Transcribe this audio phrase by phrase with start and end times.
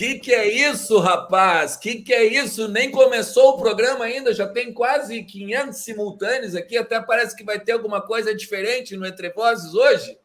[0.00, 1.76] Que que é isso, rapaz?
[1.76, 2.66] Que que é isso?
[2.68, 7.60] Nem começou o programa ainda, já tem quase 500 simultâneos aqui, até parece que vai
[7.60, 10.16] ter alguma coisa diferente no Entre Vozes hoje.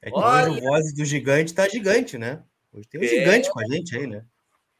[0.00, 0.50] É que Olha...
[0.50, 2.42] hoje o Vozes do Gigante tá gigante, né?
[2.72, 3.06] Hoje tem um é...
[3.06, 4.24] gigante com a gente aí, né?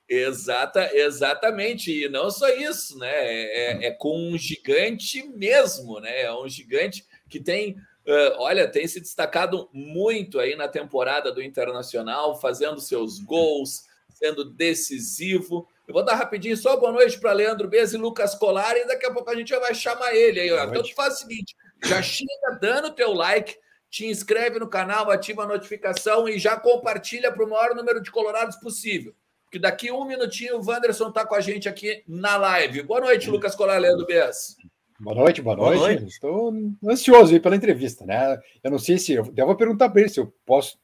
[0.08, 3.12] Exata, exatamente, e não só isso, né?
[3.12, 6.22] É, é, é com um gigante mesmo, né?
[6.22, 7.76] É um gigante que tem
[8.08, 13.82] Uh, olha, tem se destacado muito aí na temporada do Internacional, fazendo seus gols,
[14.18, 15.66] sendo decisivo.
[15.86, 19.06] Eu vou dar rapidinho só boa noite para Leandro Bez e Lucas Colari, e daqui
[19.06, 20.52] a pouco a gente já vai chamar ele aí.
[20.52, 20.64] Ó.
[20.64, 23.56] Então tu faz o seguinte: já chega dando teu like,
[23.88, 28.10] te inscreve no canal, ativa a notificação e já compartilha para o maior número de
[28.10, 29.14] colorados possível.
[29.44, 32.82] Porque daqui um minutinho o Wanderson está com a gente aqui na live.
[32.82, 34.56] Boa noite, Lucas Colari, Leandro Bez.
[35.00, 35.78] Boa noite, boa noite.
[35.78, 36.04] Boa noite.
[36.04, 36.52] Estou
[36.84, 38.36] ansioso aí pela entrevista, né?
[38.62, 40.76] Eu não sei se eu devo perguntar para ele se eu posso,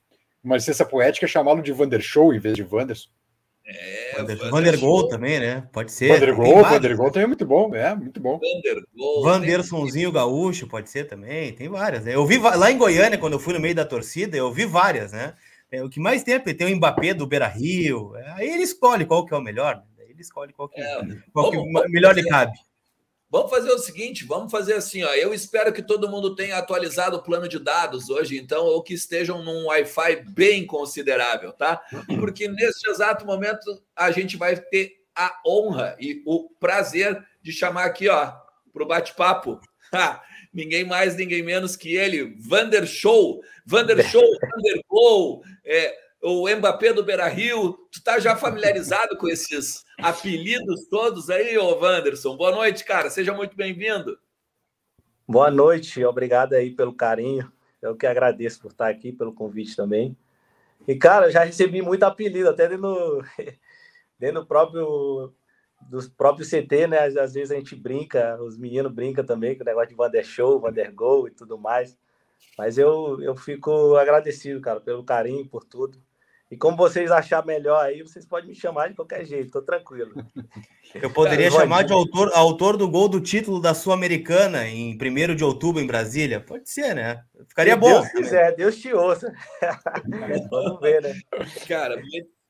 [0.42, 3.10] uma licença poética, chamá-lo de Vander Show em vez de Wanderson.
[3.66, 5.66] É, Vander, Vandergol também, né?
[5.72, 6.08] Pode ser.
[6.08, 8.38] Vandergol, Vandergol também é muito bom, é muito bom.
[8.38, 9.22] Vandergol.
[9.24, 12.04] Vandersonzinho Gaúcho pode ser também, tem várias.
[12.04, 12.14] Né?
[12.14, 15.12] Eu vi lá em Goiânia, quando eu fui no meio da torcida, eu vi várias,
[15.12, 15.34] né?
[15.70, 18.14] É, o que mais tem é tem o Mbappé do Beira Rio.
[18.16, 19.82] É, aí ele escolhe qual que é o melhor.
[19.98, 20.04] Né?
[20.10, 21.00] Ele escolhe qual que, é,
[21.32, 22.52] qual que vamos, melhor lhe cabe.
[23.34, 25.12] Vamos fazer o seguinte, vamos fazer assim, ó.
[25.12, 28.94] Eu espero que todo mundo tenha atualizado o plano de dados hoje, então, ou que
[28.94, 31.82] estejam num Wi-Fi bem considerável, tá?
[32.20, 37.86] Porque neste exato momento a gente vai ter a honra e o prazer de chamar
[37.86, 38.32] aqui, ó,
[38.72, 39.60] para o bate-papo.
[40.54, 45.92] ninguém mais, ninguém menos que ele, Vander Show, Vander Show, Vander Gol, é,
[46.24, 47.74] o Mbappé do Beira Rio.
[47.92, 52.34] Tu tá já familiarizado com esses apelidos todos aí, ô Wanderson?
[52.34, 53.10] Boa noite, cara.
[53.10, 54.18] Seja muito bem-vindo.
[55.28, 57.52] Boa noite, obrigado aí pelo carinho.
[57.82, 60.16] Eu que agradeço por estar aqui, pelo convite também.
[60.88, 63.22] E, cara, já recebi muito apelido, até dentro,
[64.18, 65.34] dentro do próprio
[65.82, 67.00] dos próprios CT, né?
[67.00, 70.58] Às vezes a gente brinca, os meninos brincam também com o negócio de Vander Show,
[70.58, 71.94] Vander Gol e tudo mais.
[72.56, 75.98] Mas eu, eu fico agradecido, cara, pelo carinho, por tudo.
[76.50, 80.12] E como vocês achar melhor aí, vocês podem me chamar de qualquer jeito, tô tranquilo.
[80.94, 85.34] Eu poderia Cara, chamar de autor, autor do gol do título da Sul-Americana em 1
[85.34, 86.40] de outubro em Brasília.
[86.40, 87.24] Pode ser, né?
[87.48, 88.00] Ficaria Se bom.
[88.00, 89.32] Deus quiser, Deus te ouça.
[90.50, 91.14] Vamos ver, né?
[91.66, 92.00] Cara,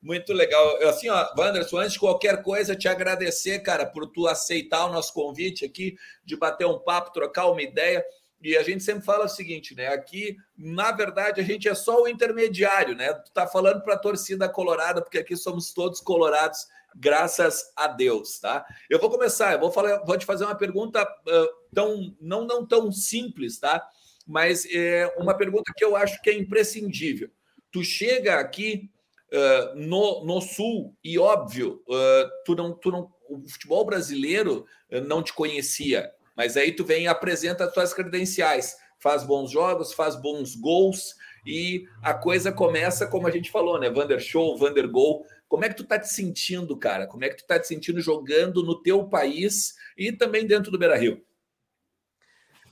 [0.03, 0.77] muito legal.
[0.89, 5.15] Assim, ó, Wanderson, antes de qualquer coisa, te agradecer, cara, por tu aceitar o nosso
[5.15, 8.05] convite aqui, de bater um papo, trocar uma ideia.
[8.45, 9.87] E a gente sempre fala o seguinte, né?
[9.87, 13.11] Aqui, na verdade, a gente é só o intermediário, né?
[13.15, 18.39] Tu tá falando para a torcida colorada, porque aqui somos todos colorados, graças a Deus,
[18.39, 18.67] tá?
[18.91, 22.67] Eu vou começar, eu vou falar, vou te fazer uma pergunta uh, tão não não
[22.67, 23.83] tão simples, tá?
[24.27, 27.31] Mas é uma pergunta que eu acho que é imprescindível.
[27.73, 28.91] Tu chega aqui
[29.33, 34.67] uh, no, no sul e óbvio, uh, tu não tu não o futebol brasileiro
[35.09, 39.93] não te conhecia, mas aí tu vem e apresenta as tuas credenciais, faz bons jogos,
[39.93, 41.15] faz bons gols
[41.47, 43.91] e a coisa começa como a gente falou, né?
[43.91, 45.27] Vander Show, Vander Gol.
[45.47, 47.07] Como é que tu tá te sentindo, cara?
[47.07, 50.79] Como é que tu tá te sentindo jogando no teu país e também dentro do
[50.79, 51.23] Beira-Rio?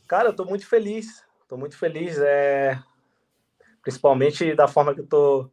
[0.08, 1.22] Cara, eu tô muito feliz.
[1.48, 2.82] Tô muito feliz, é
[3.82, 5.50] principalmente da forma que eu tô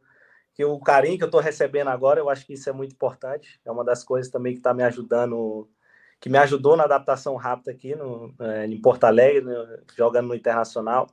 [0.54, 3.60] que o carinho que eu tô recebendo agora, eu acho que isso é muito importante.
[3.64, 5.68] É uma das coisas também que tá me ajudando
[6.20, 10.34] que me ajudou na adaptação rápida aqui no, é, em Porto Alegre, né, jogando no
[10.34, 11.08] Internacional.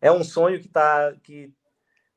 [0.00, 1.52] É um sonho que está que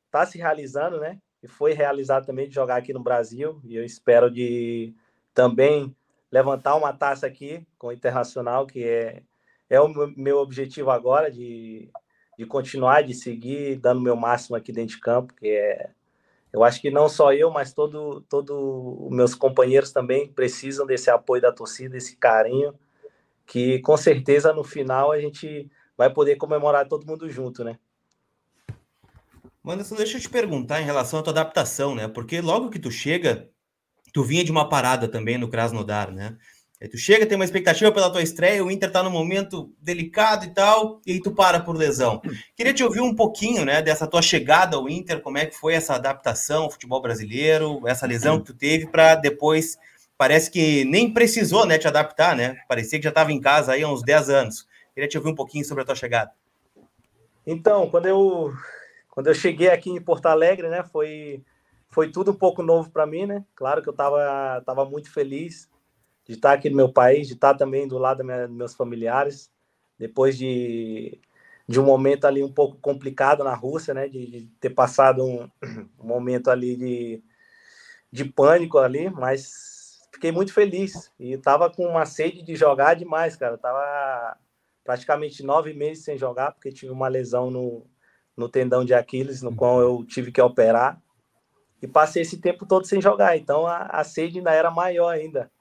[0.10, 1.20] tá se realizando, né?
[1.44, 3.60] E foi realizado também de jogar aqui no Brasil.
[3.66, 4.96] E eu espero de
[5.34, 5.94] também
[6.32, 9.22] levantar uma taça aqui com o Internacional, que é,
[9.70, 11.90] é o meu objetivo agora, de,
[12.38, 15.92] de continuar, de seguir dando meu máximo aqui dentro de campo, que é
[16.56, 21.42] eu acho que não só eu, mas todo, todo meus companheiros também precisam desse apoio
[21.42, 22.74] da torcida, desse carinho,
[23.46, 27.78] que com certeza no final a gente vai poder comemorar todo mundo junto, né?
[29.68, 32.08] Anderson, deixa eu te perguntar em relação à tua adaptação, né?
[32.08, 33.50] Porque logo que tu chega,
[34.14, 36.38] tu vinha de uma parada também no Krasnodar, né?
[36.82, 40.46] Aí tu chega, tem uma expectativa pela tua estreia, o Inter tá num momento delicado
[40.46, 42.22] e tal, e aí tu para por lesão.
[42.54, 45.74] Queria te ouvir um pouquinho, né, dessa tua chegada ao Inter, como é que foi
[45.74, 49.78] essa adaptação ao futebol brasileiro, essa lesão que tu teve para depois,
[50.18, 52.58] parece que nem precisou, né, te adaptar, né?
[52.68, 54.68] Parecia que já estava em casa aí há uns 10 anos.
[54.94, 56.32] Queria te ouvir um pouquinho sobre a tua chegada.
[57.48, 58.54] Então, quando eu
[59.10, 61.42] quando eu cheguei aqui em Porto Alegre, né, foi
[61.90, 63.46] foi tudo um pouco novo para mim, né?
[63.56, 65.70] Claro que eu estava tava muito feliz
[66.26, 69.52] de estar aqui no meu país, de estar também do lado dos meus familiares,
[69.98, 71.20] depois de,
[71.68, 74.08] de um momento ali um pouco complicado na Rússia, né?
[74.08, 75.50] De, de ter passado um,
[76.00, 77.24] um, momento ali de,
[78.12, 83.36] de pânico ali, mas fiquei muito feliz e tava com uma sede de jogar demais,
[83.36, 83.58] cara.
[83.58, 84.38] tava
[84.84, 87.86] praticamente nove meses sem jogar porque tive uma lesão no,
[88.36, 91.02] no tendão de Aquiles, no qual eu tive que operar
[91.82, 93.38] e passei esse tempo todo sem jogar.
[93.38, 95.52] Então a, a sede ainda era maior ainda.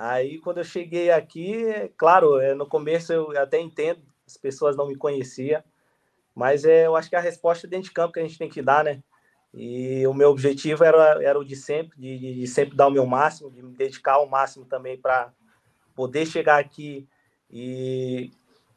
[0.00, 4.76] Aí quando eu cheguei aqui, é, claro, é, no começo eu até entendo, as pessoas
[4.76, 5.60] não me conheciam,
[6.32, 8.48] mas é, eu acho que a resposta é dentro de campo que a gente tem
[8.48, 9.02] que dar, né?
[9.52, 13.04] E o meu objetivo era, era o de sempre, de, de sempre dar o meu
[13.06, 15.32] máximo, de me dedicar ao máximo também para
[15.96, 17.08] poder chegar aqui
[17.50, 18.30] e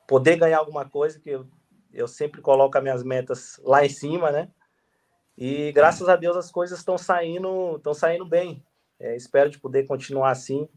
[0.07, 1.45] poder ganhar alguma coisa, que eu,
[1.93, 4.49] eu sempre coloco as minhas metas lá em cima, né?
[5.37, 8.65] E graças a Deus as coisas estão saindo, estão saindo bem.
[8.99, 10.67] É, espero de poder continuar assim,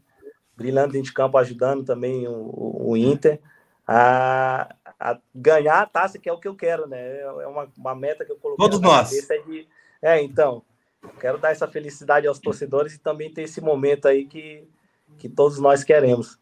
[0.55, 3.39] brilhando dentro de campo, ajudando também o, o Inter
[3.87, 7.21] a, a, ganhar a taça, que é o que eu quero, né?
[7.21, 9.13] É uma, uma meta que eu coloquei Todos nós.
[9.29, 9.67] É, de,
[10.01, 10.63] é, então,
[11.19, 14.67] quero dar essa felicidade aos torcedores e também ter esse momento aí que,
[15.17, 16.39] que todos nós queremos.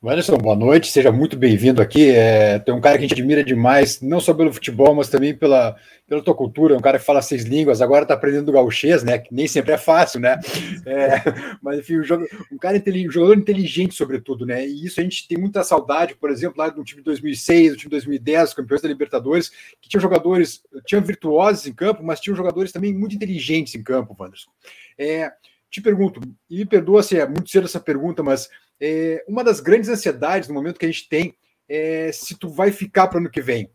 [0.00, 2.12] Wanderson, boa noite, seja muito bem-vindo aqui.
[2.12, 5.36] É, tem um cara que a gente admira demais, não só pelo futebol, mas também
[5.36, 5.74] pela,
[6.06, 6.76] pela tua cultura.
[6.76, 9.18] Um cara que fala seis línguas, agora está aprendendo gauchês, né?
[9.18, 10.38] Que nem sempre é fácil, né?
[10.86, 11.20] É,
[11.60, 14.64] mas enfim, um, jogo, um cara um jogador inteligente, sobretudo, né?
[14.64, 17.76] E isso a gente tem muita saudade, por exemplo, lá no time de 2006, no
[17.76, 22.20] time de 2010, os campeões da Libertadores, que tinham jogadores, tinham virtuosos em campo, mas
[22.20, 24.50] tinham jogadores também muito inteligentes em campo, Wanderson.
[24.96, 25.32] É,
[25.68, 28.48] te pergunto, e me perdoa se é muito cedo essa pergunta, mas
[28.80, 31.36] é, uma das grandes ansiedades no momento que a gente tem
[31.68, 33.70] é se tu vai ficar para o ano que vem.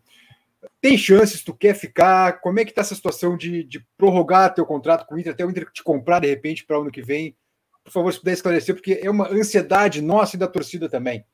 [0.82, 2.40] Tem chances, tu quer ficar?
[2.40, 5.46] Como é que está essa situação de, de, prorrogar teu contrato com o Inter, até
[5.46, 7.36] o Inter te comprar de repente para o ano que vem?
[7.84, 11.26] Por favor, se puder esclarecer, porque é uma ansiedade nossa e da torcida também.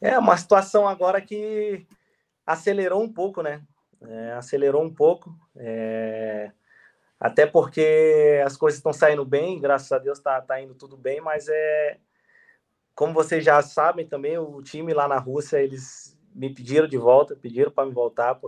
[0.00, 1.84] É uma situação agora que
[2.46, 3.62] acelerou um pouco, né?
[4.02, 5.34] É, acelerou um pouco.
[5.56, 6.52] É...
[7.24, 11.22] Até porque as coisas estão saindo bem, graças a Deus está tá indo tudo bem,
[11.22, 11.98] mas é
[12.94, 17.34] como vocês já sabem também, o time lá na Rússia, eles me pediram de volta,
[17.34, 18.38] pediram para me voltar.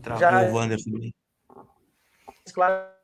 [0.00, 0.42] Travou já...
[0.48, 0.90] o Wanderson.
[2.54, 2.94] Claro.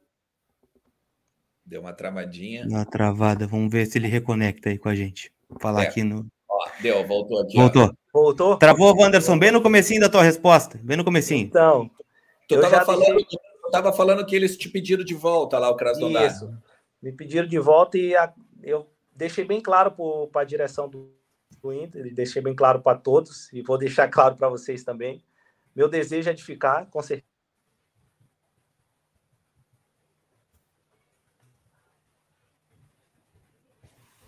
[1.67, 2.65] Deu uma travadinha.
[2.69, 3.49] Uma travada.
[3.49, 5.35] Vamos ver se ele reconecta aí com a gente.
[5.49, 5.89] Vou falar é.
[5.89, 6.31] aqui no.
[6.63, 7.57] Ó, deu, voltou aqui.
[7.57, 7.85] Voltou.
[7.85, 7.93] Ó.
[8.13, 8.57] Voltou?
[8.59, 10.79] Travou, Wanderson, bem no comecinho da tua resposta.
[10.83, 11.47] Bem no comecinho.
[11.47, 11.91] Então.
[12.47, 13.39] Tu estava falando, deixei...
[13.71, 16.27] tava falando que eles te pediram de volta lá, o Krasnodar.
[16.27, 16.53] Isso.
[17.01, 18.33] Me pediram de volta e a,
[18.63, 18.87] eu
[19.17, 19.95] deixei bem claro
[20.31, 21.11] para a direção do,
[21.61, 25.25] do Inter, deixei bem claro para todos e vou deixar claro para vocês também.
[25.75, 27.33] Meu desejo é de ficar, com certeza.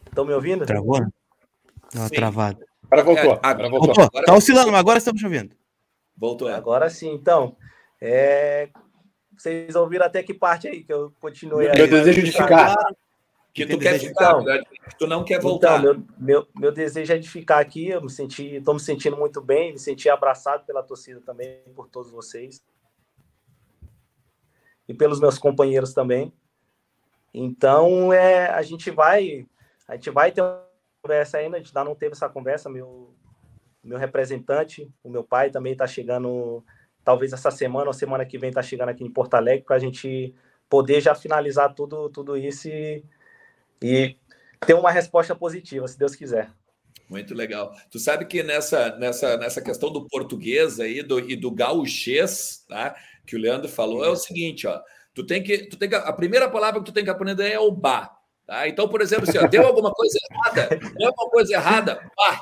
[0.07, 0.65] Estão me ouvindo?
[0.65, 1.01] Travou?
[1.95, 2.65] Não, travado.
[2.91, 3.33] Agora voltou.
[3.33, 3.87] É, agora voltou.
[3.87, 4.05] voltou.
[4.05, 4.27] Agora...
[4.27, 5.55] Tá oscilando, mas agora estamos chovendo.
[6.17, 6.49] Voltou.
[6.49, 6.55] É.
[6.55, 7.13] Agora sim.
[7.13, 7.57] Então,
[8.01, 8.69] é...
[9.37, 11.71] vocês ouviram até que parte aí que eu continuei.
[11.73, 12.77] Meu desejo de ficar.
[13.53, 14.65] Que tu quer ficar, então,
[14.99, 15.79] tu não quer voltar.
[15.79, 17.87] Então, meu, meu, meu desejo é de ficar aqui.
[17.87, 21.89] Eu me senti, estou me sentindo muito bem, me senti abraçado pela torcida também, por
[21.89, 22.65] todos vocês.
[24.89, 26.33] E pelos meus companheiros também.
[27.33, 29.47] Então, é, a gente vai,
[29.87, 30.43] a gente vai ter
[31.05, 32.71] conversa ainda, a gente ainda não teve essa conversa.
[32.71, 33.15] Meu,
[33.83, 36.65] meu representante, o meu pai também está chegando,
[37.05, 39.79] talvez essa semana ou semana que vem está chegando aqui em Porto Alegre para a
[39.79, 40.35] gente
[40.69, 43.05] poder já finalizar tudo, tudo isso e,
[43.83, 44.17] e
[44.67, 46.51] ter uma resposta positiva, se Deus quiser.
[47.09, 47.71] Muito legal.
[47.91, 52.97] Tu sabe que nessa, nessa, nessa questão do português aí do, e do gauchês, tá?
[53.27, 54.81] Que o Leandro falou, é o seguinte, ó.
[55.15, 57.59] Tu tem que, tu tem que, a primeira palavra que tu tem que aprender é
[57.59, 58.24] o ba.
[58.47, 58.69] Tá?
[58.69, 62.41] Então, por exemplo, se assim, deu alguma coisa errada, deu alguma coisa errada, bah,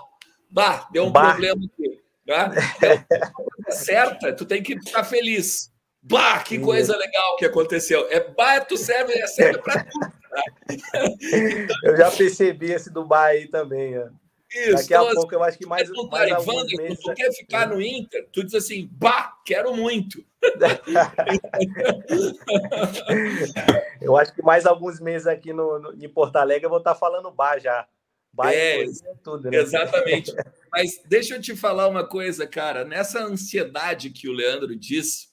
[0.51, 1.31] bah, deu um bah.
[1.31, 2.03] problema aqui.
[2.27, 2.53] Tá?
[2.77, 5.71] Então, certa, tu tem que estar feliz.
[6.03, 8.09] Bah, que coisa legal que aconteceu.
[8.11, 10.11] É bah, tu serve, é serve para tudo.
[10.11, 10.43] Tá?
[10.71, 13.99] Então, eu já percebi esse do bah aí também.
[13.99, 14.09] Ó.
[14.55, 17.01] Isso, Daqui a então, pouco eu acho que mais, Ivandro, meses...
[17.01, 20.23] tu quer ficar no Inter, tu diz assim, bah, quero muito.
[24.01, 26.95] eu acho que mais alguns meses aqui no, no, em Porto Alegre eu vou estar
[26.95, 27.87] falando bah já.
[28.33, 28.87] Bah é, é
[29.23, 29.57] tudo, né?
[29.57, 30.35] Exatamente.
[30.71, 32.85] Mas deixa eu te falar uma coisa, cara.
[32.85, 35.29] Nessa ansiedade que o Leandro disse,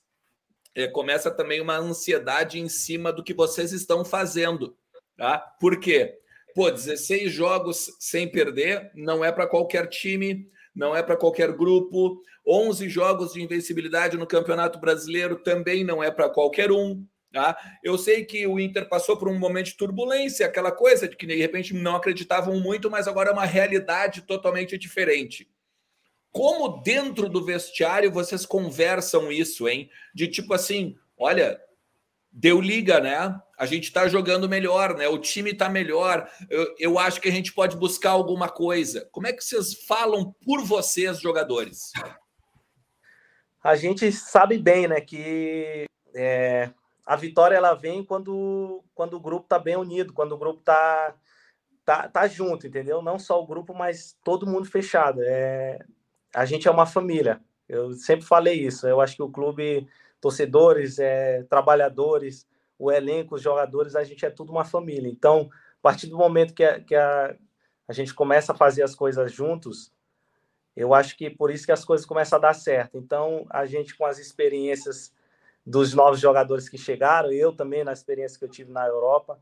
[0.75, 4.77] é, começa também uma ansiedade em cima do que vocês estão fazendo.
[5.17, 5.37] Tá?
[5.37, 6.18] Por quê?
[6.55, 12.21] Pô, 16 jogos sem perder não é para qualquer time, não é para qualquer grupo.
[12.47, 17.05] 11 jogos de invencibilidade no Campeonato Brasileiro também não é para qualquer um.
[17.31, 17.55] Tá?
[17.83, 21.27] Eu sei que o Inter passou por um momento de turbulência, aquela coisa de que
[21.27, 25.47] de repente não acreditavam muito, mas agora é uma realidade totalmente diferente.
[26.31, 29.89] como dentro do vestiário vocês conversam isso, hein?
[30.13, 31.59] De tipo assim, olha,
[32.31, 33.39] deu liga, né?
[33.57, 35.07] A gente está jogando melhor, né?
[35.07, 36.29] O time está melhor.
[36.49, 39.07] Eu, eu acho que a gente pode buscar alguma coisa.
[39.11, 41.91] Como é que vocês falam por vocês, jogadores?
[43.63, 46.71] A gente sabe bem, né, que é,
[47.05, 51.13] a vitória ela vem quando, quando o grupo está bem unido, quando o grupo está
[51.83, 53.01] tá, tá junto, entendeu?
[53.01, 55.21] Não só o grupo, mas todo mundo fechado.
[55.23, 55.79] É,
[56.33, 57.41] a gente é uma família.
[57.67, 58.87] Eu sempre falei isso.
[58.87, 59.87] Eu acho que o clube,
[60.21, 62.47] torcedores, é, trabalhadores,
[62.77, 65.09] o elenco, os jogadores, a gente é tudo uma família.
[65.09, 67.35] Então, a partir do momento que, a, que a,
[67.87, 69.91] a gente começa a fazer as coisas juntos,
[70.75, 72.97] eu acho que por isso que as coisas começam a dar certo.
[72.97, 75.13] Então, a gente com as experiências
[75.65, 79.39] dos novos jogadores que chegaram, eu também na experiência que eu tive na Europa,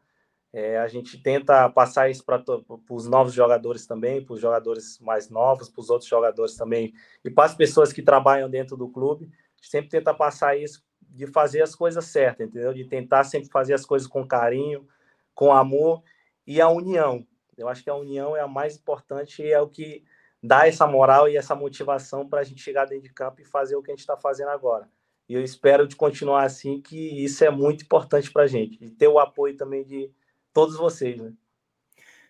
[0.51, 2.43] é, a gente tenta passar isso para
[2.89, 6.93] os novos jogadores também, para os jogadores mais novos, para os outros jogadores também,
[7.23, 9.29] e para as pessoas que trabalham dentro do clube.
[9.61, 12.73] Sempre tenta passar isso de fazer as coisas certas, entendeu?
[12.73, 14.87] De tentar sempre fazer as coisas com carinho,
[15.33, 16.03] com amor
[16.45, 17.25] e a união.
[17.57, 20.03] Eu acho que a união é a mais importante e é o que
[20.41, 23.75] dá essa moral e essa motivação para a gente chegar dentro de campo e fazer
[23.75, 24.87] o que a gente está fazendo agora.
[25.27, 28.89] E eu espero de continuar assim, que isso é muito importante para a gente, e
[28.89, 30.09] ter o apoio também de
[30.53, 31.33] todos vocês, né?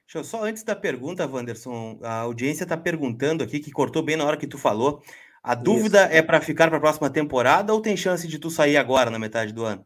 [0.06, 4.16] Deixa eu só antes da pergunta, Wanderson, a audiência está perguntando aqui, que cortou bem
[4.16, 5.04] na hora que tu falou.
[5.48, 6.14] A dúvida Isso.
[6.14, 9.18] é para ficar para a próxima temporada ou tem chance de tu sair agora na
[9.18, 9.86] metade do ano?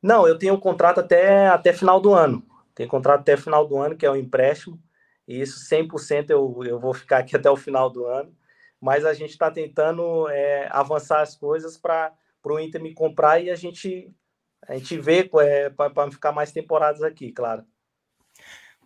[0.00, 2.40] Não, eu tenho um contrato até, até final do ano.
[2.72, 4.80] Tenho contrato até final do ano, que é o um empréstimo.
[5.26, 8.32] E isso 100% eu, eu vou ficar aqui até o final do ano.
[8.80, 13.50] Mas a gente está tentando é, avançar as coisas para o Inter me comprar e
[13.50, 14.14] a gente
[14.68, 17.64] a gente vê é, para ficar mais temporadas aqui, claro.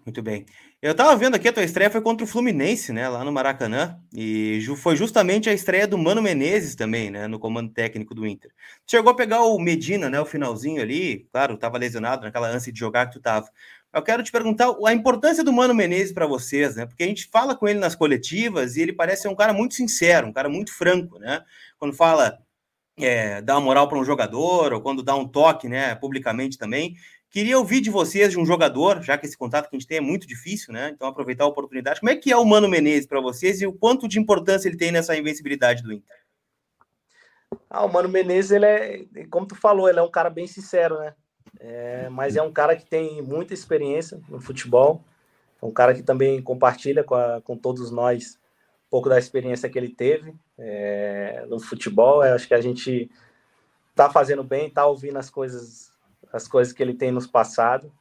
[0.03, 0.47] Muito bem.
[0.81, 3.99] Eu tava vendo aqui, a tua estreia foi contra o Fluminense, né, lá no Maracanã,
[4.15, 8.53] e foi justamente a estreia do Mano Menezes também, né, no comando técnico do Inter.
[8.89, 12.79] Chegou a pegar o Medina, né, o finalzinho ali, claro, tava lesionado naquela ânsia de
[12.79, 13.49] jogar que tu tava.
[13.93, 17.27] Eu quero te perguntar a importância do Mano Menezes para vocês, né, porque a gente
[17.27, 20.49] fala com ele nas coletivas e ele parece ser um cara muito sincero, um cara
[20.49, 21.43] muito franco, né,
[21.77, 22.39] quando fala
[22.97, 26.95] é, dar uma moral para um jogador, ou quando dá um toque, né, publicamente também.
[27.31, 29.99] Queria ouvir de vocês, de um jogador, já que esse contato que a gente tem
[29.99, 30.91] é muito difícil, né?
[30.95, 32.01] Então, aproveitar a oportunidade.
[32.01, 34.79] Como é que é o Mano Menezes para vocês e o quanto de importância ele
[34.79, 36.17] tem nessa invencibilidade do Inter?
[37.69, 40.99] Ah, o Mano Menezes, ele é, como tu falou, ele é um cara bem sincero,
[40.99, 41.15] né?
[41.61, 45.05] É, mas é um cara que tem muita experiência no futebol,
[45.61, 48.39] é um cara que também compartilha com, a, com todos nós
[48.87, 52.25] um pouco da experiência que ele teve é, no futebol.
[52.25, 53.11] Eu acho que a gente
[53.91, 55.88] está fazendo bem, está ouvindo as coisas,
[56.33, 57.93] as coisas que ele tem nos passado.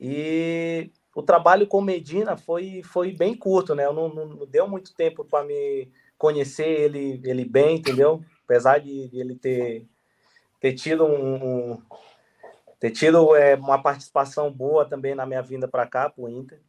[0.00, 3.84] E o trabalho com Medina foi, foi bem curto, né?
[3.84, 8.22] Eu não, não deu muito tempo para me conhecer ele, ele bem, entendeu?
[8.44, 9.86] Apesar de, de ele ter,
[10.60, 11.82] ter tido um, um
[12.78, 16.60] ter tido é, uma participação boa também na minha vinda para cá, para o Inter.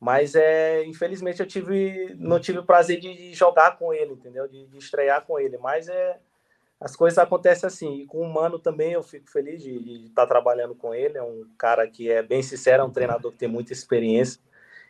[0.00, 4.48] Mas é, infelizmente eu tive, não tive o prazer de jogar com ele, entendeu?
[4.48, 5.58] De, de estrear com ele.
[5.58, 6.18] Mas é,
[6.80, 8.00] as coisas acontecem assim.
[8.00, 11.18] E com o Mano também eu fico feliz de, estar trabalhando com ele.
[11.18, 14.40] É um cara que é bem sincero, é um treinador que tem muita experiência.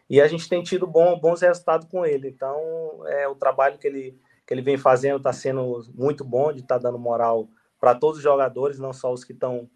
[0.09, 2.29] E a gente tem tido bom, bons resultados com ele.
[2.29, 6.61] Então, é, o trabalho que ele, que ele vem fazendo está sendo muito bom, de
[6.61, 9.69] estar tá dando moral para todos os jogadores, não só os que estão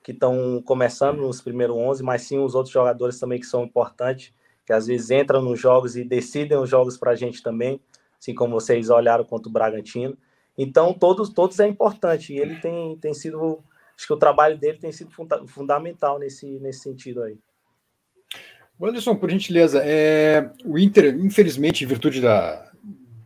[0.00, 4.32] que estão começando nos primeiros 11, mas sim os outros jogadores também que são importantes
[4.68, 7.80] que às vezes entram nos jogos e decidem os jogos para a gente também,
[8.20, 10.14] assim como vocês olharam contra o Bragantino.
[10.58, 12.34] Então, todos, todos é importante.
[12.34, 13.62] E ele tem, tem sido.
[13.96, 17.38] Acho que o trabalho dele tem sido funda fundamental nesse, nesse sentido aí.
[18.80, 22.70] Anderson, por gentileza, é, o Inter, infelizmente, em virtude da,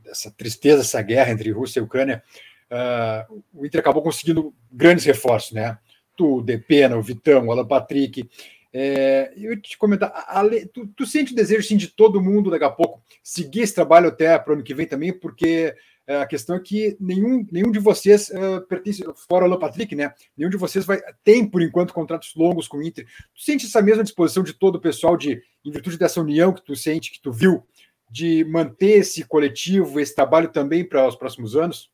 [0.03, 2.23] dessa tristeza, essa guerra entre Rússia e Ucrânia,
[2.71, 5.79] uh, o Inter acabou conseguindo grandes reforços, né?
[6.17, 8.29] Tu, Depena, o Vitão, o Alan Patrick.
[8.73, 12.65] É, eu te comentar, a, tu, tu, sente o desejo sim, de todo mundo daqui
[12.65, 15.75] a pouco seguir esse trabalho até para o ano que vem também, porque
[16.21, 20.13] a questão é que nenhum, nenhum de vocês uh, pertence, fora o Alan Patrick, né?
[20.37, 23.07] Nenhum de vocês vai tem, por enquanto, contratos longos com o Inter.
[23.35, 26.63] Tu sente essa mesma disposição de todo o pessoal, de, em virtude dessa união que
[26.63, 27.67] tu sente, que tu viu,
[28.11, 31.91] de manter esse coletivo, esse trabalho também para os próximos anos?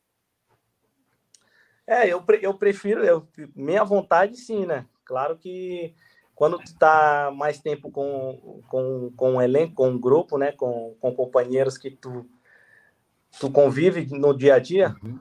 [1.87, 4.85] É, eu, eu prefiro, eu, minha vontade sim, né?
[5.05, 5.95] Claro que
[6.39, 11.13] quando tu tá mais tempo com, com, com elenco, com um grupo, né, com, com
[11.13, 12.25] companheiros que tu,
[13.39, 14.95] tu convive no dia a dia.
[15.03, 15.19] Uhum.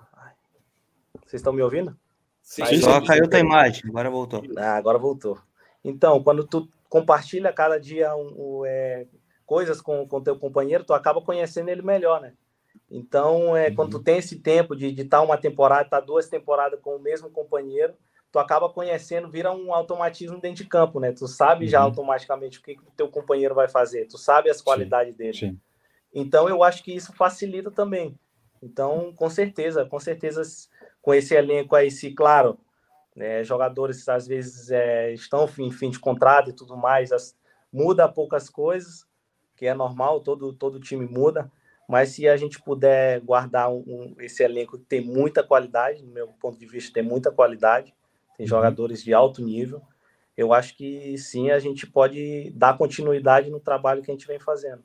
[1.27, 1.97] Vocês estão me ouvindo?
[2.43, 4.43] Sim, Aí, só caiu tua imagem, agora voltou.
[4.57, 5.39] Ah, agora voltou.
[5.85, 9.07] Então, quando tu compartilha cada dia um, um, é,
[9.45, 12.33] coisas com o teu companheiro, tu acaba conhecendo ele melhor, né?
[12.91, 13.75] Então, é, uhum.
[13.75, 16.97] quando tu tem esse tempo de estar tá uma temporada, estar tá duas temporadas com
[16.97, 17.93] o mesmo companheiro,
[18.33, 21.13] tu acaba conhecendo, vira um automatismo dentro de campo, né?
[21.13, 21.71] Tu sabe uhum.
[21.71, 25.37] já automaticamente o que, o teu companheiro vai fazer, tu sabe as qualidades sim, dele.
[25.37, 25.61] Sim.
[26.15, 28.19] Então, eu acho que isso facilita também.
[28.63, 30.43] Então, com certeza, com certeza,
[31.01, 32.59] com esse elenco aí, se, claro,
[33.15, 37.37] né, jogadores às vezes é, estão em fim de contrato e tudo mais, as,
[37.73, 39.07] muda poucas coisas,
[39.57, 41.51] que é normal, todo, todo time muda,
[41.89, 46.13] mas se a gente puder guardar um, um, esse elenco que tem muita qualidade, no
[46.13, 47.95] meu ponto de vista, tem muita qualidade,
[48.37, 48.49] tem uhum.
[48.49, 49.83] jogadores de alto nível,
[50.37, 54.39] eu acho que sim, a gente pode dar continuidade no trabalho que a gente vem
[54.39, 54.85] fazendo.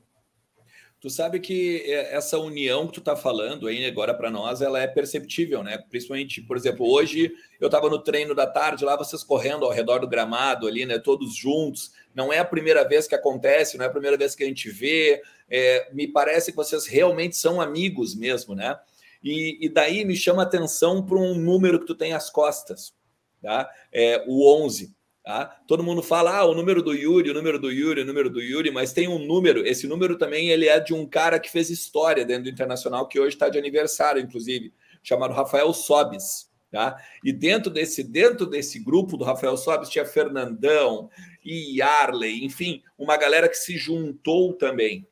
[1.04, 4.80] Tu sabe que é, essa união que tu tá falando aí agora para nós, ela
[4.80, 5.76] é perceptível, né?
[5.76, 7.30] Principalmente, por exemplo, hoje
[7.60, 10.98] eu estava no treino da tarde lá, vocês correndo ao redor do gramado ali, né?
[10.98, 11.92] Todos juntos.
[12.14, 14.70] Não é a primeira vez que acontece, não é a primeira vez que a gente
[14.70, 15.20] vê.
[15.46, 18.74] É, me parece que vocês realmente são amigos mesmo, né?
[19.22, 22.94] E, e daí me chama atenção para um número que tu tem às costas,
[23.42, 23.68] tá?
[23.92, 24.90] É o 11.
[25.24, 25.46] Tá?
[25.66, 28.42] Todo mundo fala ah, o número do Yuri, o número do Yuri, o número do
[28.42, 29.66] Yuri, mas tem um número.
[29.66, 33.18] Esse número também ele é de um cara que fez história dentro do Internacional, que
[33.18, 34.70] hoje está de aniversário, inclusive,
[35.02, 36.52] chamado Rafael Sobis.
[36.70, 37.00] Tá?
[37.24, 41.08] E dentro desse, dentro desse grupo do Rafael Sobis tinha Fernandão
[41.42, 45.06] e Yarley, enfim, uma galera que se juntou também.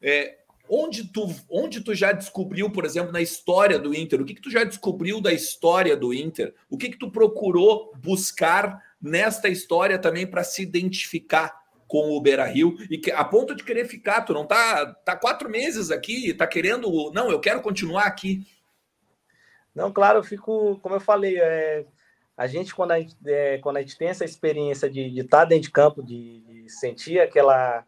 [0.00, 4.22] É, onde, tu, onde tu já descobriu, por exemplo, na história do Inter?
[4.22, 6.54] O que, que tu já descobriu da história do Inter?
[6.70, 11.58] O que, que tu procurou buscar nesta história também para se identificar
[11.88, 14.22] com o Beira Rio e que, a ponto de querer ficar.
[14.22, 17.10] Tu não tá, tá quatro meses aqui, tá querendo.
[17.12, 18.46] Não, eu quero continuar aqui.
[19.74, 21.86] Não, claro, eu fico, como eu falei, é,
[22.36, 25.44] a gente, quando a gente, é, quando a gente tem essa experiência de estar tá
[25.44, 27.84] dentro de campo, de, de, sentir aquela,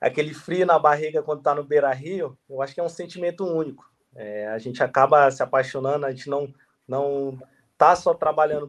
[0.00, 3.44] aquele frio na barriga quando está no Beira Rio, eu acho que é um sentimento
[3.44, 3.90] único.
[4.14, 6.52] É, a gente acaba se apaixonando, a gente não
[6.86, 7.38] não
[7.76, 8.66] tá só trabalhando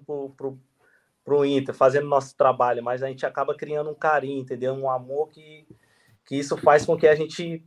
[1.29, 4.73] por, para o Inter, fazendo nosso trabalho, mas a gente acaba criando um carinho, entendeu?
[4.73, 5.67] Um amor que,
[6.25, 7.63] que isso faz com que a gente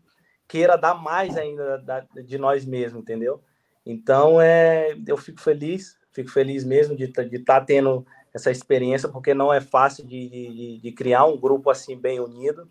[0.48, 3.40] queira dar mais ainda da, de nós mesmos, entendeu?
[3.86, 9.32] Então, é, eu fico feliz, fico feliz mesmo de estar tá tendo essa experiência, porque
[9.32, 12.68] não é fácil de, de, de, criar um grupo assim bem unido,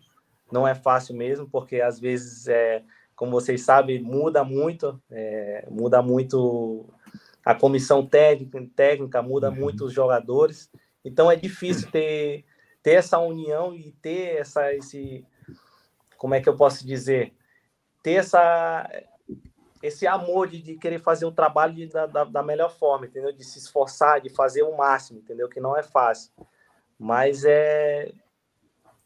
[0.50, 2.82] não é fácil mesmo, porque às vezes, é,
[3.14, 6.86] como vocês sabem, muda muito, é, muda muito
[7.44, 9.56] a comissão técnica, técnica muda uhum.
[9.56, 10.70] muito os jogadores,
[11.04, 12.44] então é difícil ter,
[12.82, 15.24] ter essa união e ter essa, esse,
[16.16, 17.34] como é que eu posso dizer,
[18.02, 18.88] ter essa,
[19.82, 23.32] esse amor de, de querer fazer o trabalho de, da, da, melhor forma, entendeu?
[23.32, 25.48] De se esforçar, de fazer o máximo, entendeu?
[25.48, 26.30] Que não é fácil.
[26.98, 28.12] Mas é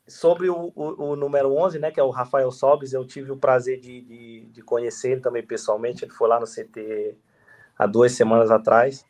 [0.07, 3.37] sobre o, o, o número 11, né, que é o Rafael Sobes, eu tive o
[3.37, 6.05] prazer de, de, de conhecer ele também pessoalmente.
[6.05, 7.17] Ele foi lá no CT
[7.77, 9.05] há duas semanas atrás.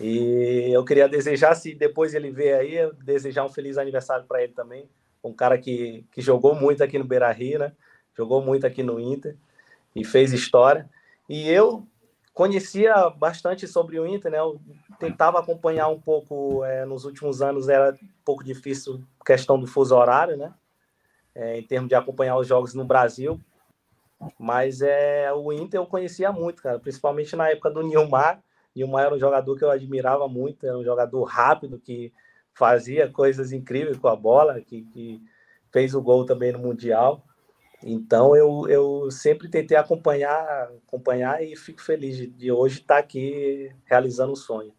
[0.00, 4.52] E eu queria desejar, se depois ele ver aí, desejar um feliz aniversário para ele
[4.52, 4.88] também.
[5.22, 7.72] Um cara que, que jogou muito aqui no Beira Rio, né?
[8.16, 9.36] Jogou muito aqui no Inter
[9.94, 10.88] e fez história.
[11.28, 11.84] E eu
[12.32, 14.38] conhecia bastante sobre o Inter, né?
[14.38, 14.60] Eu
[15.00, 19.96] tentava acompanhar um pouco, é, nos últimos anos era um pouco difícil questão do fuso
[19.96, 20.54] horário, né?
[21.34, 23.40] É, em termos de acompanhar os jogos no Brasil.
[24.38, 28.40] Mas é, o Inter eu conhecia muito, cara, principalmente na época do Nilmar
[28.78, 32.12] Nilmar era um jogador que eu admirava muito, era um jogador rápido que
[32.54, 35.20] fazia coisas incríveis com a bola, que, que
[35.72, 37.24] fez o gol também no Mundial.
[37.82, 43.70] Então eu, eu sempre tentei acompanhar, acompanhar e fico feliz de, de hoje estar aqui
[43.84, 44.72] realizando o sonho.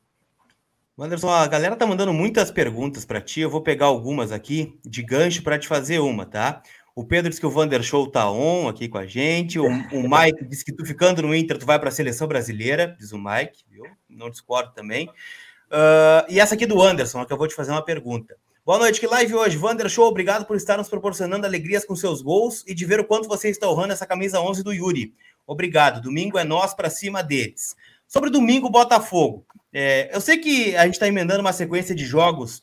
[0.98, 3.40] Anderson, a galera tá mandando muitas perguntas para ti.
[3.40, 6.62] Eu vou pegar algumas aqui de gancho para te fazer uma, tá?
[7.00, 9.58] O Pedro disse que o Vander Show tá on aqui com a gente.
[9.58, 9.64] O,
[9.96, 13.14] o Mike disse que tu ficando no Inter, tu vai para a seleção brasileira, diz
[13.14, 13.86] o Mike, viu?
[14.10, 15.08] Não discordo também.
[15.08, 18.36] Uh, e essa aqui do Anderson, que eu vou te fazer uma pergunta.
[18.66, 19.56] Boa noite, que live hoje.
[19.56, 23.06] Vander Show, obrigado por estar nos proporcionando alegrias com seus gols e de ver o
[23.06, 25.14] quanto você está honrando essa camisa 11 do Yuri.
[25.48, 26.02] Obrigado.
[26.02, 27.78] Domingo é nós para cima deles.
[28.10, 29.46] Sobre domingo, Botafogo.
[29.72, 32.62] É, eu sei que a gente está emendando uma sequência de jogos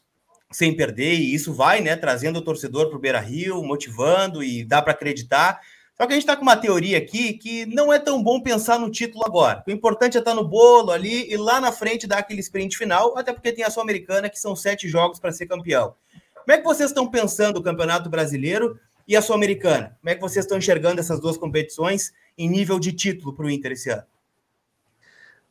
[0.50, 4.64] sem perder, e isso vai, né, trazendo o torcedor para o Beira Rio, motivando e
[4.64, 5.60] dá para acreditar.
[5.96, 8.78] Só que a gente está com uma teoria aqui que não é tão bom pensar
[8.78, 9.64] no título agora.
[9.66, 12.76] O importante é estar tá no bolo ali e lá na frente dar aquele sprint
[12.76, 15.94] final, até porque tem a Sul-Americana, que são sete jogos para ser campeão.
[16.34, 18.78] Como é que vocês estão pensando o Campeonato Brasileiro
[19.08, 19.96] e a Sul-Americana?
[20.00, 23.50] Como é que vocês estão enxergando essas duas competições em nível de título para o
[23.50, 24.04] Inter esse ano?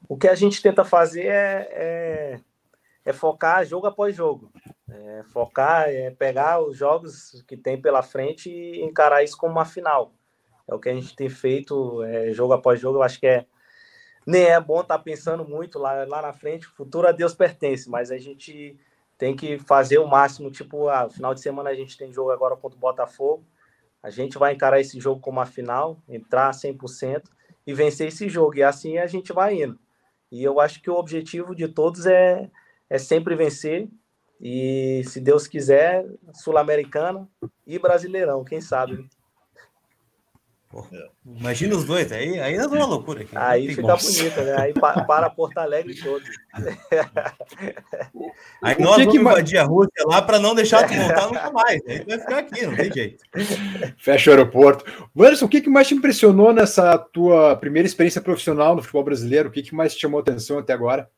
[0.08, 2.40] O que a gente tenta fazer é, é,
[3.06, 4.52] é focar jogo após jogo.
[4.90, 9.66] É focar, é pegar os jogos que tem pela frente e encarar isso como uma
[9.66, 10.14] final.
[10.68, 12.98] É o que a gente tem feito é, jogo após jogo.
[12.98, 13.46] Eu acho que é
[14.26, 16.68] nem é bom estar tá pensando muito lá, lá na frente.
[16.68, 18.76] O futuro a Deus pertence, mas a gente
[19.18, 20.50] tem que fazer o máximo.
[20.50, 23.46] Tipo, ah, final de semana a gente tem jogo agora contra o Botafogo.
[24.02, 27.24] A gente vai encarar esse jogo como a final, entrar 100%
[27.68, 28.56] e vencer esse jogo.
[28.56, 29.80] E assim a gente vai indo.
[30.32, 32.50] E eu acho que o objetivo de todos é,
[32.90, 33.88] é sempre vencer.
[34.40, 37.28] E se Deus quiser, Sul-Americana
[37.66, 39.08] e Brasileirão, quem sabe.
[40.92, 41.08] É.
[41.26, 43.22] Imagina os dois, aí, aí é uma loucura.
[43.22, 43.32] Aqui.
[43.34, 43.98] Aí fica como.
[43.98, 44.56] bonito, né?
[44.58, 46.22] Aí para Porto Alegre todo.
[48.62, 49.18] Aí nós que vamos que...
[49.18, 51.82] invadir a Rússia lá para não deixar tu voltar nunca mais.
[51.88, 53.24] Aí tu vai ficar aqui, não tem jeito.
[53.98, 54.84] Fecha o aeroporto.
[55.18, 59.48] Anderson, o que, que mais te impressionou nessa tua primeira experiência profissional no futebol brasileiro?
[59.48, 61.10] O que, que mais te chamou atenção até agora?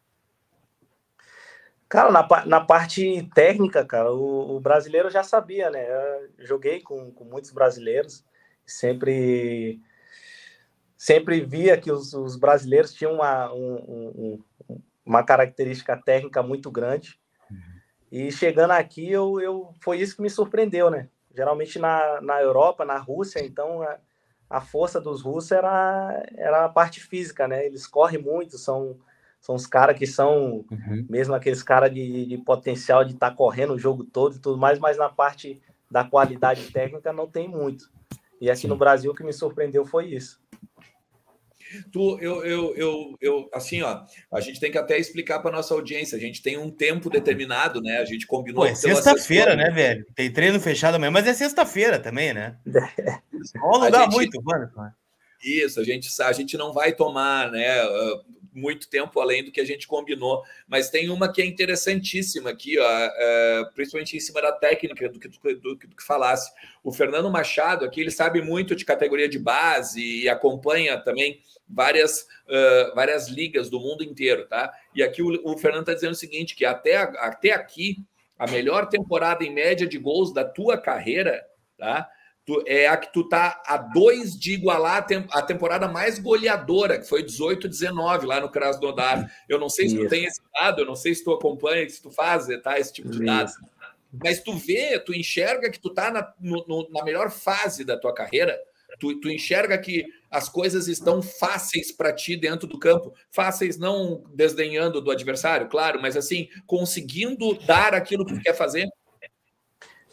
[1.90, 5.88] Cara, na, na parte técnica, cara, o, o brasileiro já sabia, né?
[5.90, 8.26] Eu joguei com, com muitos brasileiros
[8.66, 9.82] sempre
[10.98, 14.44] sempre via que os, os brasileiros tinham uma, um, um,
[15.06, 17.20] uma característica técnica muito grande.
[17.50, 17.58] Uhum.
[18.12, 21.08] E chegando aqui, eu, eu, foi isso que me surpreendeu, né?
[21.34, 23.98] Geralmente na, na Europa, na Rússia, então a,
[24.50, 27.66] a força dos russos era, era a parte física, né?
[27.66, 28.98] Eles correm muito, são,
[29.48, 31.06] são os caras que são, uhum.
[31.10, 34.58] mesmo aqueles caras de, de potencial de estar tá correndo o jogo todo e tudo
[34.58, 37.90] mais, mas na parte da qualidade técnica não tem muito.
[38.42, 38.68] E aqui Sim.
[38.68, 40.38] no Brasil o que me surpreendeu foi isso.
[41.94, 45.74] Tu, eu, eu, eu, eu, assim, ó, a gente tem que até explicar para nossa
[45.74, 46.18] audiência.
[46.18, 48.00] A gente tem um tempo determinado, né?
[48.00, 48.66] A gente combinou.
[48.66, 50.06] Pô, é sexta-feira, né, velho?
[50.14, 52.58] Tem treino fechado amanhã, mas é sexta-feira também, né?
[53.56, 54.70] não dá gente, muito, mano.
[55.42, 57.82] Isso, a gente, a gente não vai tomar, né?
[58.58, 60.44] Muito tempo além do que a gente combinou.
[60.68, 65.20] Mas tem uma que é interessantíssima aqui, ó, é, principalmente em cima da técnica do
[65.20, 66.52] que, do, do, que falasse.
[66.84, 72.22] O Fernando Machado aqui, ele sabe muito de categoria de base e acompanha também várias,
[72.22, 74.74] uh, várias ligas do mundo inteiro, tá?
[74.96, 77.98] E aqui o, o Fernando está dizendo o seguinte, que até, até aqui,
[78.40, 81.46] a melhor temporada em média de gols da tua carreira,
[81.78, 82.10] tá?
[82.48, 86.18] Tu, é a que tu tá a dois de igualar a, tem, a temporada mais
[86.18, 89.30] goleadora, que foi 18-19 lá no Krasnodar.
[89.50, 90.06] Eu não sei se Isso.
[90.06, 92.94] tu tem esse dado, eu não sei se tu acompanha, se tu faz tá, esse
[92.94, 93.52] tipo de dado.
[94.24, 98.14] Mas tu vê, tu enxerga que tu tá na, no, na melhor fase da tua
[98.14, 98.58] carreira,
[98.98, 103.14] tu, tu enxerga que as coisas estão fáceis para ti dentro do campo.
[103.30, 108.88] Fáceis não desdenhando do adversário, claro, mas assim, conseguindo dar aquilo que tu quer fazer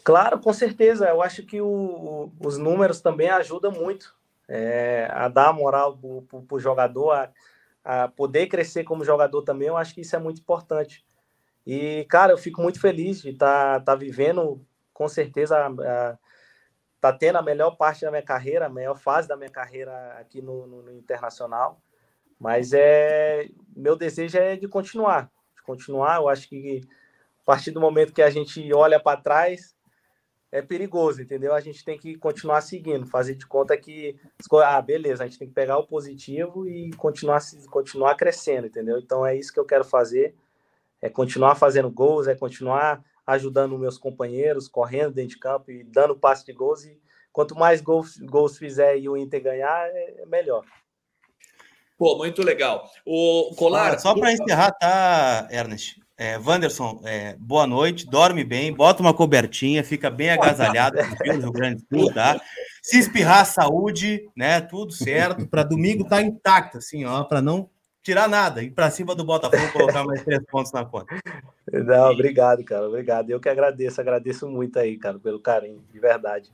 [0.05, 1.09] Claro, com certeza.
[1.09, 4.15] Eu acho que o, os números também ajudam muito
[4.47, 7.31] é, a dar moral para o jogador, a,
[7.83, 9.67] a, poder crescer como jogador também.
[9.67, 11.03] Eu acho que isso é muito importante.
[11.65, 14.63] E, cara, eu fico muito feliz de estar tá, tá vivendo,
[14.93, 16.17] com certeza, a,
[17.01, 20.39] tá tendo a melhor parte da minha carreira, a melhor fase da minha carreira aqui
[20.39, 21.81] no, no, no Internacional.
[22.39, 26.17] Mas é meu desejo é de continuar, de continuar.
[26.17, 26.81] Eu acho que
[27.41, 29.74] a partir do momento que a gente olha para trás,
[30.55, 31.53] é perigoso, entendeu?
[31.53, 34.15] A gente tem que continuar seguindo, fazer de conta que,
[34.63, 38.97] ah, beleza, a gente tem que pegar o positivo e continuar, continuar crescendo, entendeu?
[38.97, 40.33] Então é isso que eu quero fazer,
[41.01, 46.15] é continuar fazendo gols, é continuar ajudando meus companheiros, correndo dentro de campo e dando
[46.15, 46.85] passe de gols.
[46.85, 46.97] E
[47.33, 50.63] quanto mais gols, gols fizer e o Inter ganhar, é, é melhor.
[51.97, 52.89] Pô, muito legal.
[53.05, 53.95] O Colar.
[53.95, 56.04] Ah, só para encerrar, tá, Ernest?
[56.17, 61.51] É, Wanderson, é, boa noite, dorme bem, bota uma cobertinha, fica bem agasalhado no Rio
[61.51, 62.39] Grande do Sul, tá?
[62.81, 64.61] Se espirrar saúde, né?
[64.61, 67.69] Tudo certo, para domingo tá intacto, assim, ó, para não
[68.01, 71.13] tirar nada, ir para cima do Botafogo colocar mais três pontos na conta.
[71.69, 73.29] Não, obrigado, cara, obrigado.
[73.29, 76.49] Eu que agradeço, agradeço muito aí, cara, pelo carinho, de verdade.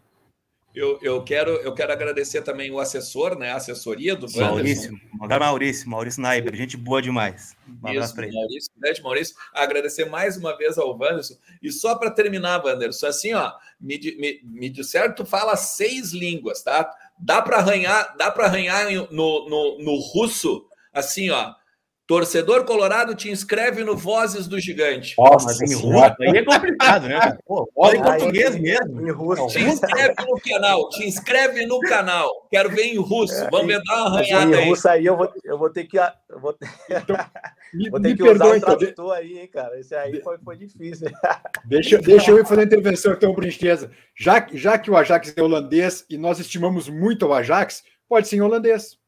[0.73, 3.51] Eu, eu, quero, eu quero agradecer também o assessor, né?
[3.51, 4.97] A assessoria do Maurício,
[5.39, 7.57] Maurício, Maurício Naiber, gente boa demais.
[7.67, 9.36] Um Isso, Maurício, grande Maurício.
[9.53, 11.36] Agradecer mais uma vez ao Wanderson.
[11.62, 16.63] E só para terminar, Wanderson, assim, ó, me, me, me disseram tu fala seis línguas,
[16.63, 16.89] tá?
[17.19, 21.53] Dá para arranhar, dá para arranhar no, no, no russo, assim, ó.
[22.12, 25.15] Torcedor colorado te inscreve no Vozes do Gigante.
[25.17, 27.38] Nossa, mas em russo aí é complicado, né?
[27.45, 29.08] Pô, pode em português mesmo.
[29.08, 29.47] Em russo.
[29.47, 32.30] Te inscreve no canal, te inscreve no canal.
[32.52, 33.34] Quero ver em russo.
[33.36, 34.65] É, Vamos ver dar uma arranhada aí.
[34.65, 35.97] Em russo aí eu vou, eu vou ter que.
[35.97, 36.54] Eu vou,
[36.89, 37.15] então,
[37.74, 38.78] me, vou ter me que perdoe, usar o então.
[38.78, 39.80] tradutor aí, hein, cara.
[39.80, 41.08] Esse aí foi, foi difícil.
[41.63, 43.89] Deixa, deixa eu ir fazer a intervenção, então, Princesa.
[44.13, 48.36] Já, já que o Ajax é holandês e nós estimamos muito o Ajax, pode ser
[48.36, 49.00] em holandês.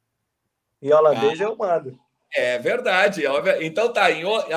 [0.82, 1.44] Em holandês ah.
[1.44, 2.03] eu mando.
[2.36, 3.26] É verdade.
[3.26, 4.08] É então tá,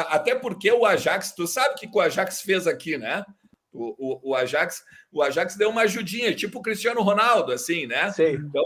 [0.09, 3.25] até porque o Ajax, tu sabe o que o Ajax fez aqui, né?
[3.73, 8.11] O, o, o, Ajax, o Ajax deu uma ajudinha, tipo o Cristiano Ronaldo, assim, né?
[8.13, 8.33] Sim.
[8.33, 8.63] Então,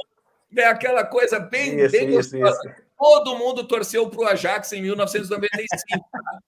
[0.57, 2.61] É aquela coisa bem, isso, bem isso, isso.
[2.97, 6.09] Todo mundo torceu para o Ajax em 1995.
[6.11, 6.39] Tá?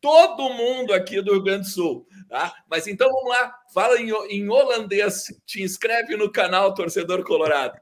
[0.00, 2.06] Todo mundo aqui do Rio Grande do Sul.
[2.28, 2.54] Tá?
[2.70, 7.78] Mas então vamos lá, fala em, em holandês, te inscreve no canal Torcedor Colorado.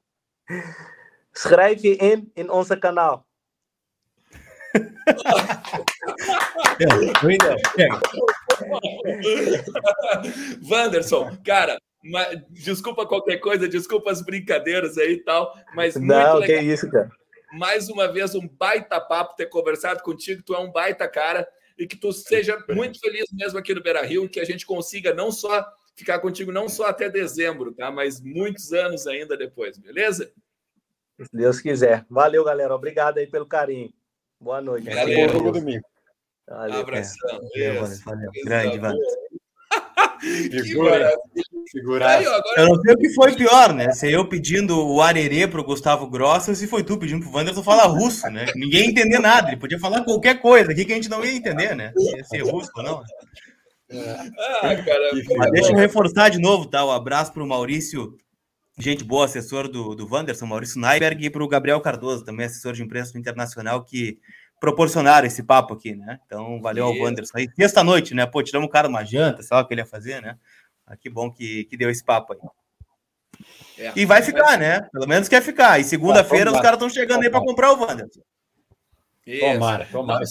[1.36, 2.76] Schrijf in in onze
[6.78, 8.00] canal.
[10.68, 11.78] Wanderson, cara,
[12.50, 17.10] desculpa qualquer coisa, desculpa as brincadeiras aí e tal, mas não, que isso, cara.
[17.52, 21.46] Mais uma vez um baita papo ter conversado contigo, tu é um baita cara
[21.78, 25.14] e que tu seja muito feliz mesmo aqui no Beira Rio, que a gente consiga
[25.14, 27.90] não só ficar contigo não só até dezembro, tá?
[27.90, 30.32] Mas muitos anos ainda depois, beleza?
[31.20, 32.04] Se Deus quiser.
[32.10, 32.74] Valeu, galera.
[32.74, 33.92] Obrigado aí pelo carinho.
[34.44, 34.90] Boa noite.
[34.90, 35.28] Valeu.
[35.28, 35.52] Valeu.
[35.52, 35.86] domingo.
[36.46, 36.80] Valeu.
[36.80, 37.40] Abração.
[37.54, 38.30] Valeu, valeu.
[38.44, 39.00] Grande, valeu.
[40.20, 41.16] Figura.
[41.72, 42.08] Figura.
[42.08, 42.60] Aí, agora...
[42.60, 43.90] Eu não sei o que foi pior, né?
[43.92, 47.62] Se eu pedindo o arerê pro Gustavo Grosso ou se foi tu pedindo pro Wanderson
[47.62, 48.44] falar russo, né?
[48.54, 49.48] Ninguém ia entender nada.
[49.48, 51.94] Ele podia falar qualquer coisa aqui que a gente não ia entender, né?
[51.96, 53.02] Ia ser russo ou não.
[54.60, 56.84] Ah, cara, Mas deixa eu reforçar de novo, tá?
[56.84, 58.14] O um abraço pro Maurício
[58.78, 62.72] gente boa, assessor do, do Wanderson, Maurício Naiberg, e para o Gabriel Cardoso, também assessor
[62.72, 64.18] de imprensa internacional, que
[64.60, 66.18] proporcionaram esse papo aqui, né?
[66.26, 67.38] Então, valeu ao Wanderson.
[67.38, 68.24] E sexta-noite, né?
[68.26, 70.38] Pô, tiramos o cara uma janta, sei lá o que ele ia fazer, né?
[70.86, 72.38] Ah, que bom que, que deu esse papo aí.
[73.78, 74.60] É, e vai ficar, mas...
[74.60, 74.80] né?
[74.92, 75.80] Pelo menos quer ficar.
[75.80, 78.20] E segunda-feira os caras estão chegando aí para comprar o Wanderson.
[79.26, 79.40] Isso.
[79.40, 80.24] Tomara, tomara.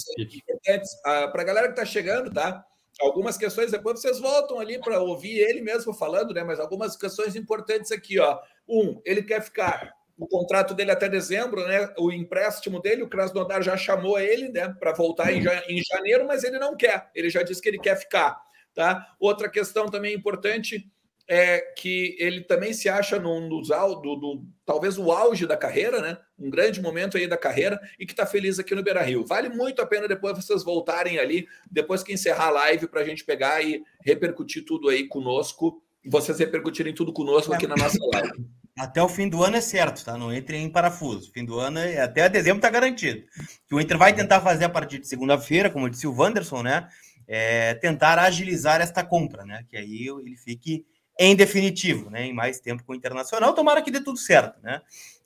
[1.32, 2.64] Para a galera que está chegando, tá?
[3.00, 6.44] Algumas questões, depois vocês voltam ali para ouvir ele mesmo falando, né?
[6.44, 8.38] Mas algumas questões importantes aqui, ó.
[8.68, 11.92] Um, ele quer ficar o contrato dele até dezembro, né?
[11.98, 16.44] O empréstimo dele, o Krasnodar já chamou ele, né, para voltar em, em janeiro, mas
[16.44, 17.10] ele não quer.
[17.14, 18.40] Ele já disse que ele quer ficar,
[18.74, 19.14] tá?
[19.18, 20.88] Outra questão também importante
[21.28, 26.00] é que ele também se acha num dos do, do, talvez o auge da carreira,
[26.00, 26.18] né?
[26.38, 29.24] Um grande momento aí da carreira e que está feliz aqui no Beira Rio.
[29.24, 33.04] Vale muito a pena depois vocês voltarem ali, depois que encerrar a live, para a
[33.04, 35.82] gente pegar e repercutir tudo aí conosco.
[36.06, 38.44] Vocês repercutirem tudo conosco aqui na nossa live.
[38.76, 40.18] Até o fim do ano é certo, tá?
[40.18, 41.30] Não entre em parafuso.
[41.32, 42.00] Fim do ano, é...
[42.00, 43.24] até dezembro está garantido.
[43.66, 46.88] Que o Inter vai tentar fazer a partir de segunda-feira, como disse o Wanderson, né?
[47.26, 49.64] É tentar agilizar esta compra, né?
[49.70, 50.84] Que aí ele fique
[51.18, 52.26] em definitivo, né?
[52.26, 53.54] Em mais tempo com o Internacional.
[53.54, 54.80] Tomara que dê tudo certo, né?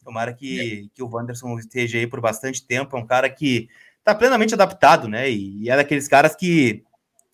[0.04, 0.94] Tomara que, é.
[0.94, 2.96] que o Wanderson esteja aí por bastante tempo.
[2.96, 5.30] É um cara que está plenamente adaptado, né?
[5.30, 6.82] E, é daqueles caras que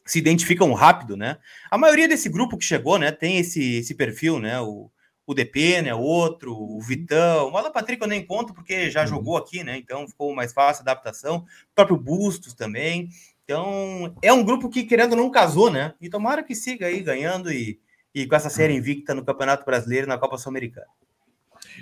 [0.05, 1.39] se identificam rápido, né?
[1.71, 4.61] A maioria desse grupo que chegou, né, tem esse, esse perfil, né?
[4.61, 4.91] O,
[5.27, 5.95] o DP, né?
[5.95, 9.07] Outro, o Vitão, o Alan Patrick eu nem conto porque já uhum.
[9.07, 9.77] jogou aqui, né?
[9.79, 11.39] Então ficou mais fácil a adaptação.
[11.39, 13.09] O próprio Bustos também.
[13.45, 15.95] Então é um grupo que, querendo, não casou, né?
[16.01, 17.79] E tomara que siga aí ganhando e,
[18.15, 20.87] e com essa série invicta no Campeonato Brasileiro e na Copa Sul-Americana.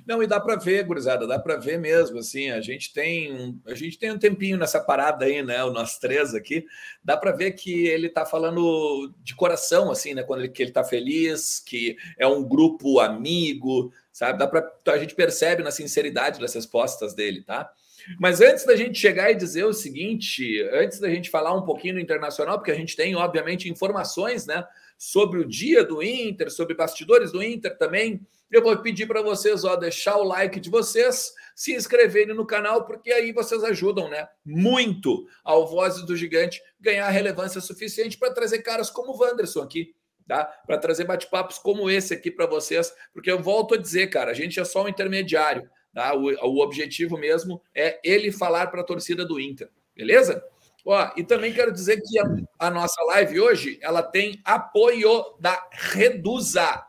[0.07, 3.59] Não, e dá para ver, gurizada, dá para ver mesmo, assim, a gente tem um,
[3.67, 6.65] a gente tem um tempinho nessa parada aí, né, o nós três aqui,
[7.05, 10.71] dá para ver que ele tá falando de coração, assim, né, quando ele, que ele
[10.73, 16.41] tá feliz, que é um grupo amigo, sabe, dá para a gente percebe na sinceridade
[16.41, 17.71] das respostas dele, tá?
[18.19, 21.95] Mas antes da gente chegar e dizer o seguinte, antes da gente falar um pouquinho
[21.95, 24.65] no internacional, porque a gente tem, obviamente, informações, né,
[25.03, 29.65] sobre o dia do Inter, sobre bastidores do Inter também, eu vou pedir para vocês,
[29.65, 34.29] ó, deixar o like de vocês, se inscreverem no canal, porque aí vocês ajudam, né?
[34.45, 39.93] Muito ao Vozes do Gigante ganhar relevância suficiente para trazer caras como o Wanderson aqui,
[40.29, 40.45] tá?
[40.45, 44.35] Para trazer bate-papos como esse aqui para vocês, porque eu volto a dizer, cara, a
[44.35, 46.15] gente é só um intermediário, tá?
[46.15, 50.45] O, o objetivo mesmo é ele falar para a torcida do Inter, beleza?
[50.85, 52.25] Ó, e também quero dizer que a,
[52.67, 56.83] a, nossa live hoje ela tem apoio da Reduza.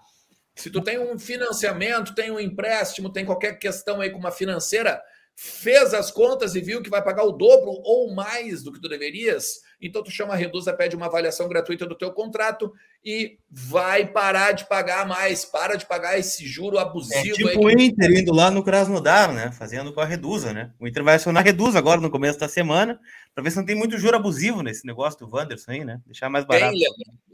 [0.55, 5.01] Se tu tem um financiamento, tem um empréstimo, tem qualquer questão aí com uma financeira,
[5.35, 8.87] fez as contas e viu que vai pagar o dobro ou mais do que tu
[8.87, 12.71] deverias, então tu chama a Reduza, pede uma avaliação gratuita do teu contrato
[13.03, 17.19] e vai parar de pagar mais, para de pagar esse juro abusivo.
[17.19, 19.51] É tipo o Inter indo lá no Krasnodar, né?
[19.51, 20.71] Fazendo com a Reduza, né?
[20.79, 22.97] O Inter vai acionar a Reduza agora no começo da semana,
[23.33, 25.99] para ver se não tem muito juro abusivo nesse negócio do Wanderson aí, né?
[26.05, 26.75] Deixar mais barato.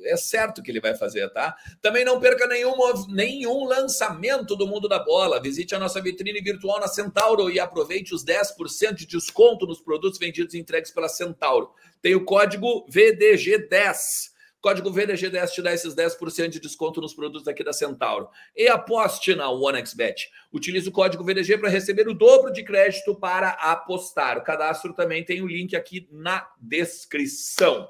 [0.03, 1.55] é certo que ele vai fazer, tá?
[1.81, 2.73] Também não perca nenhum,
[3.09, 5.41] nenhum lançamento do mundo da bola.
[5.41, 10.17] Visite a nossa vitrine virtual na Centauro e aproveite os 10% de desconto nos produtos
[10.17, 11.71] vendidos e entregues pela Centauro.
[12.01, 14.29] Tem o código VDG10.
[14.62, 18.28] Código VDG10 te dá esses 10% de desconto nos produtos aqui da Centauro.
[18.56, 20.30] E aposte na OneXBet.
[20.52, 24.38] Utilize o código VDG para receber o dobro de crédito para apostar.
[24.38, 27.88] O cadastro também tem o link aqui na descrição.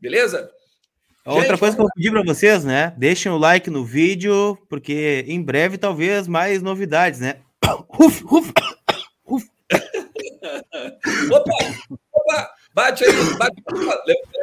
[0.00, 0.50] Beleza?
[1.24, 2.94] Outra Gente, coisa que eu vou pedir para vocês, né?
[2.96, 7.40] Deixem o like no vídeo, porque em breve talvez mais novidades, né?
[7.90, 8.52] Ruf, ruf,
[9.24, 9.46] ruf.
[11.30, 11.52] opa,
[12.12, 13.62] opa, bate aí, bate,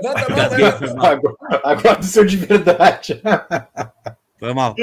[0.02, 1.08] levanta a mão, né?
[1.08, 3.22] Agora, agora do seu de verdade.
[4.38, 4.76] Foi mal.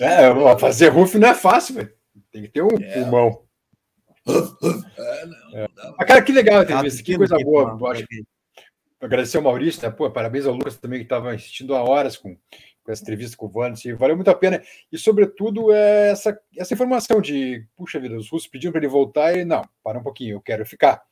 [0.00, 1.92] É, fazer ruf não é fácil, velho.
[2.32, 2.94] Tem que ter um é.
[2.94, 3.42] pulmão.
[4.98, 5.68] É, não, é.
[5.98, 7.92] Mas, cara, que legal a entrevista, que coisa boa.
[7.92, 8.24] Acho que
[9.00, 9.90] agradecer ao Maurício, né?
[9.90, 12.36] Pô, parabéns ao Lucas também, que estava insistindo há horas com,
[12.90, 13.92] com essa entrevista com o Vance.
[13.92, 14.60] Valeu muito a pena.
[14.90, 19.36] E, sobretudo, é essa, essa informação de, puxa vida, os russos pediram para ele voltar
[19.36, 21.02] e, não, para um pouquinho, eu quero ficar.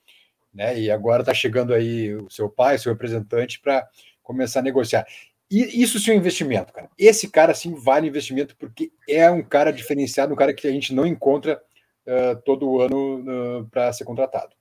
[0.52, 0.78] Né?
[0.80, 3.86] E agora está chegando aí o seu pai, seu representante, para
[4.22, 5.06] começar a negociar.
[5.50, 6.90] E isso sim é um investimento, cara.
[6.98, 10.92] Esse cara sim vale investimento porque é um cara diferenciado, um cara que a gente
[10.94, 11.62] não encontra
[12.06, 14.54] uh, todo ano uh, para ser contratado.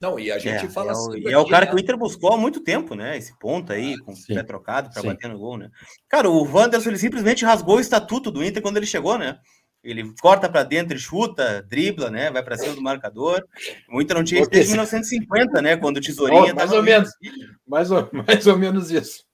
[0.00, 1.18] Não, e a gente é, fala é assim.
[1.20, 1.70] E é o cara né?
[1.70, 3.16] que o Inter buscou há muito tempo, né?
[3.16, 5.70] Esse ponto aí, ah, com o pé trocado para bater no gol, né?
[6.08, 9.38] Cara, o Wanderson ele simplesmente rasgou o estatuto do Inter quando ele chegou, né?
[9.82, 12.30] Ele corta para dentro, chuta, dribla, né?
[12.30, 13.42] Vai para cima do marcador.
[13.88, 15.76] O Inter não tinha isso desde 1950, né?
[15.76, 16.52] Quando o Tesourinha.
[16.52, 17.10] Oh, mais ou menos.
[17.66, 19.24] Mais ou, mais ou menos isso.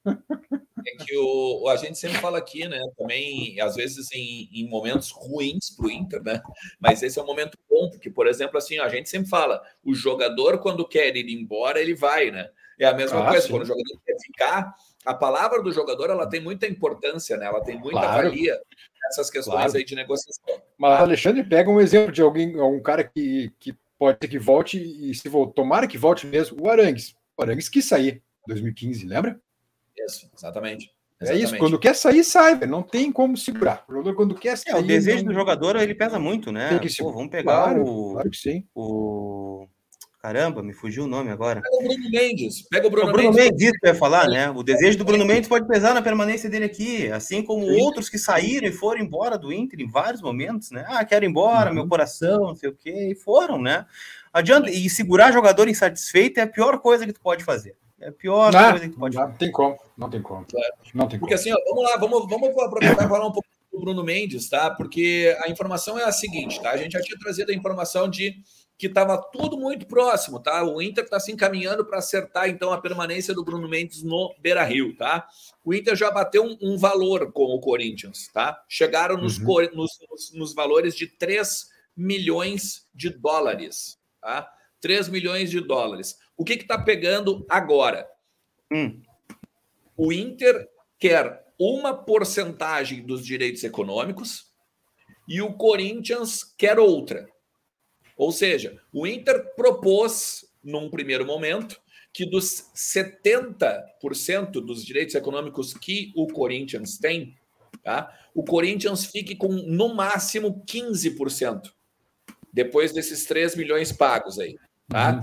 [0.86, 2.78] É que o, a gente sempre fala aqui, né?
[2.96, 6.42] Também, às vezes, em, em momentos ruins para o Inter, né?
[6.80, 9.94] Mas esse é um momento bom, porque, por exemplo, assim, a gente sempre fala: o
[9.94, 12.48] jogador, quando quer ir embora, ele vai, né?
[12.78, 13.52] É a mesma ah, coisa, sim.
[13.52, 17.46] quando o jogador quer ficar, a palavra do jogador ela tem muita importância, né?
[17.46, 18.28] Ela tem muita claro.
[18.28, 18.58] valia
[19.04, 19.76] nessas questões claro.
[19.76, 20.62] aí de negociação.
[20.78, 24.78] Mas Alexandre pega um exemplo de alguém, um cara que, que pode ser que volte
[24.78, 27.14] e se voltar, tomara que volte mesmo, o Arangues.
[27.36, 29.40] O Arangues quis sair 2015, lembra?
[30.06, 30.90] Isso, exatamente.
[31.20, 32.70] É isso, quando quer sair, sai, velho.
[32.70, 33.84] Não tem como segurar.
[33.88, 34.74] O jogador, quando quer sair.
[34.74, 35.32] É, o desejo não...
[35.32, 36.80] do jogador ele pesa muito, né?
[36.98, 38.12] Pô, vamos pegar claro, o.
[38.14, 38.66] Claro que sim.
[38.74, 39.68] O.
[40.20, 41.60] Caramba, me fugiu o nome agora.
[41.60, 42.62] Pega o Bruno Mendes.
[42.68, 43.50] Pega o Bruno, o Bruno Mendes.
[43.50, 44.50] Mendes isso que eu ia falar, né?
[44.50, 47.80] O desejo do Bruno Mendes pode pesar na permanência dele aqui, assim como Sim.
[47.80, 50.84] outros que saíram e foram embora do Inter em vários momentos, né?
[50.86, 51.74] Ah, quero ir embora, uhum.
[51.74, 53.84] meu coração, não sei o quê, e foram, né?
[54.32, 57.76] Adianta, e segurar jogador insatisfeito é a pior coisa que tu pode fazer.
[58.02, 59.32] É a pior não, coisa que pode não.
[59.34, 60.44] Tem como, não tem como.
[60.92, 61.40] Não tem Porque como.
[61.40, 64.70] assim, ó, vamos lá, vamos, vamos aproveitar e falar um pouco do Bruno Mendes, tá?
[64.70, 66.72] Porque a informação é a seguinte, tá?
[66.72, 68.34] A gente já tinha trazido a informação de
[68.76, 70.64] que estava tudo muito próximo, tá?
[70.64, 74.64] O Inter está se encaminhando para acertar então a permanência do Bruno Mendes no Beira
[74.64, 75.24] Rio, tá?
[75.64, 78.60] O Inter já bateu um, um valor com o Corinthians, tá?
[78.68, 79.68] Chegaram nos, uhum.
[79.74, 84.50] nos, nos, nos valores de 3 milhões de dólares, tá?
[84.80, 86.16] 3 milhões de dólares.
[86.36, 88.08] O que está pegando agora?
[88.72, 89.00] Hum.
[89.96, 90.68] O Inter
[90.98, 94.52] quer uma porcentagem dos direitos econômicos
[95.28, 97.28] e o Corinthians quer outra.
[98.16, 101.80] Ou seja, o Inter propôs, num primeiro momento,
[102.12, 107.36] que dos 70% dos direitos econômicos que o Corinthians tem,
[107.82, 108.12] tá?
[108.34, 111.72] o Corinthians fique com no máximo 15%,
[112.52, 114.56] depois desses 3 milhões pagos aí.
[114.88, 115.20] Tá?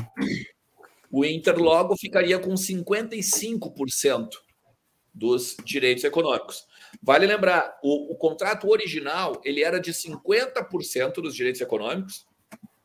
[1.11, 4.29] O Inter logo ficaria com 55%
[5.13, 6.65] dos direitos econômicos.
[7.01, 12.25] Vale lembrar, o, o, contrato original ele era de 50% dos direitos econômicos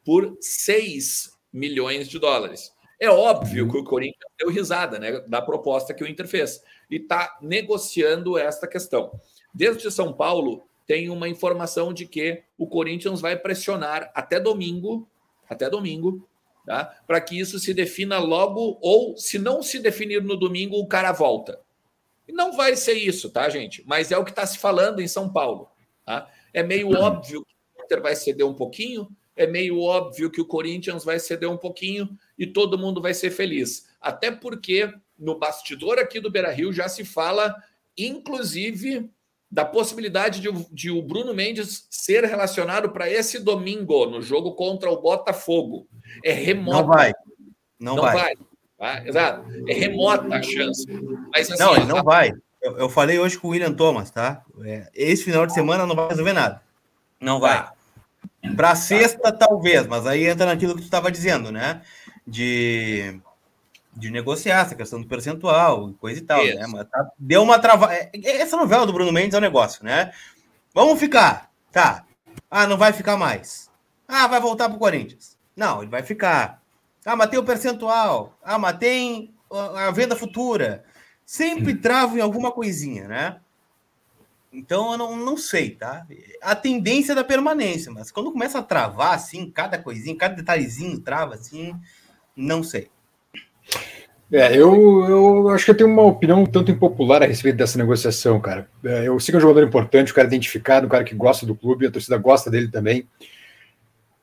[0.04, 2.72] por 6 milhões de dólares.
[2.98, 6.96] É óbvio que o Corinthians deu risada né, da proposta que o Inter fez e
[6.96, 9.12] está negociando esta questão.
[9.52, 15.08] Desde São Paulo, tem uma informação de que o Corinthians vai pressionar até domingo,
[15.48, 16.26] até domingo,
[16.64, 16.84] tá?
[17.06, 21.12] para que isso se defina logo, ou se não se definir no domingo, o cara
[21.12, 21.60] volta.
[22.26, 23.82] E não vai ser isso, tá, gente?
[23.86, 25.68] Mas é o que está se falando em São Paulo.
[26.04, 26.30] Tá?
[26.52, 30.46] É meio óbvio que o Inter vai ceder um pouquinho, é meio óbvio que o
[30.46, 33.88] Corinthians vai ceder um pouquinho e todo mundo vai ser feliz.
[34.00, 37.54] Até porque no bastidor aqui do Beira Rio já se fala,
[37.96, 39.10] inclusive,
[39.54, 44.90] da possibilidade de, de o Bruno Mendes ser relacionado para esse domingo no jogo contra
[44.90, 45.86] o Botafogo.
[46.24, 46.78] É remota.
[46.78, 47.12] Não vai.
[47.78, 48.14] Não, não vai.
[48.16, 48.34] vai.
[48.76, 49.06] Tá?
[49.06, 49.44] Exato.
[49.68, 50.84] É remota a chance.
[51.32, 52.02] Mas, assim, não, ele não a...
[52.02, 52.32] vai.
[52.60, 54.42] Eu, eu, falei hoje com o William Thomas, tá?
[54.64, 56.60] É, esse final de semana não vai resolver nada.
[57.20, 57.58] Não vai.
[57.58, 57.72] Tá.
[58.56, 61.80] Para sexta, talvez, mas aí entra naquilo que tu estava dizendo, né?
[62.26, 63.20] De,
[63.96, 66.66] de negociar essa questão do percentual, coisa e tal, né?
[66.68, 67.92] Mas tá, deu uma trava.
[67.94, 70.12] É, é, essa novela do Bruno Mendes é um negócio, né?
[70.74, 72.04] Vamos ficar, tá?
[72.50, 73.70] Ah, não vai ficar mais.
[74.06, 75.38] Ah, vai voltar pro Corinthians.
[75.56, 76.60] Não, ele vai ficar.
[77.04, 78.36] Ah, mas tem o percentual.
[78.42, 80.84] Ah, mas tem a venda futura.
[81.24, 83.40] Sempre trava em alguma coisinha, né?
[84.52, 86.06] Então eu não, não sei, tá?
[86.40, 91.00] A tendência é da permanência, mas quando começa a travar assim, cada coisinha, cada detalhezinho
[91.00, 91.74] trava assim,
[92.36, 92.88] não sei.
[94.32, 97.78] É, eu, eu acho que eu tenho uma opinião um tanto impopular a respeito dessa
[97.78, 98.68] negociação, cara.
[98.84, 101.46] É, eu sei que é um jogador importante, um cara identificado, um cara que gosta
[101.46, 103.08] do clube, a torcida gosta dele também.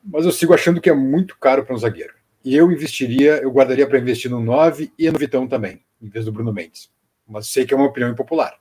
[0.04, 2.14] Mas eu sigo achando que é muito caro para um zagueiro.
[2.44, 6.26] E eu investiria, eu guardaria para investir no 9 e no Vitão também, em vez
[6.26, 6.90] do Bruno Mendes.
[7.28, 8.60] Mas sei que é uma opinião impopular.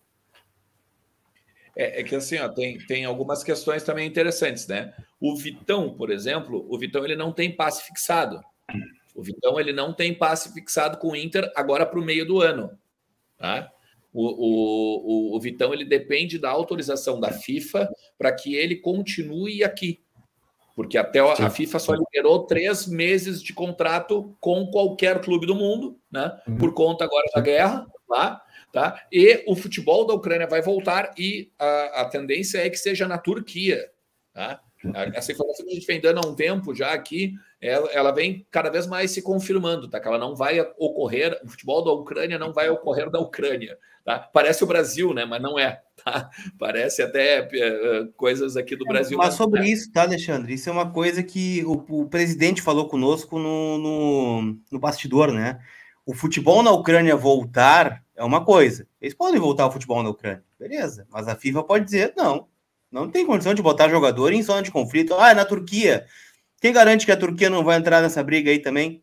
[1.74, 4.93] É, é, que assim, ó, tem, tem algumas questões também interessantes, né?
[5.18, 8.41] O Vitão, por exemplo, o Vitão ele não tem passe fixado.
[9.14, 12.40] O Vitão ele não tem passe fixado com o Inter agora para o meio do
[12.40, 12.70] ano.
[13.36, 13.70] Tá?
[14.12, 17.88] O, o, o, Vitão ele depende da autorização da FIFA
[18.18, 20.00] para que ele continue aqui.
[20.74, 25.54] Porque até a, a FIFA só liberou três meses de contrato com qualquer clube do
[25.54, 26.40] mundo, né?
[26.48, 26.56] Uhum.
[26.56, 28.42] Por conta agora da guerra lá.
[28.72, 29.04] Tá?
[29.11, 33.18] E o futebol da Ucrânia vai voltar e a, a tendência é que seja na
[33.18, 33.90] Turquia.
[34.32, 34.61] Tá?
[35.12, 38.46] Essa informação que a gente vem dando há um tempo já aqui, ela, ela, vem
[38.50, 40.00] cada vez mais se confirmando, tá?
[40.00, 44.18] Que ela não vai ocorrer, o futebol da Ucrânia não vai ocorrer da Ucrânia, tá?
[44.18, 45.26] Parece o Brasil, né?
[45.26, 46.30] Mas não é, tá?
[46.58, 49.18] Parece até uh, coisas aqui do Brasil.
[49.18, 49.68] Mas sobre é.
[49.68, 50.54] isso, tá, Alexandre?
[50.54, 55.61] Isso é uma coisa que o, o presidente falou conosco no, no, no bastidor, né?
[56.06, 58.86] O futebol na Ucrânia voltar é uma coisa.
[59.00, 61.06] Eles podem voltar ao futebol na Ucrânia, beleza?
[61.11, 62.48] Mas a FIFA pode dizer não,
[62.90, 65.14] não tem condição de botar jogador em zona de conflito.
[65.14, 66.06] Ah, é na Turquia.
[66.61, 69.02] Quem garante que a Turquia não vai entrar nessa briga aí também?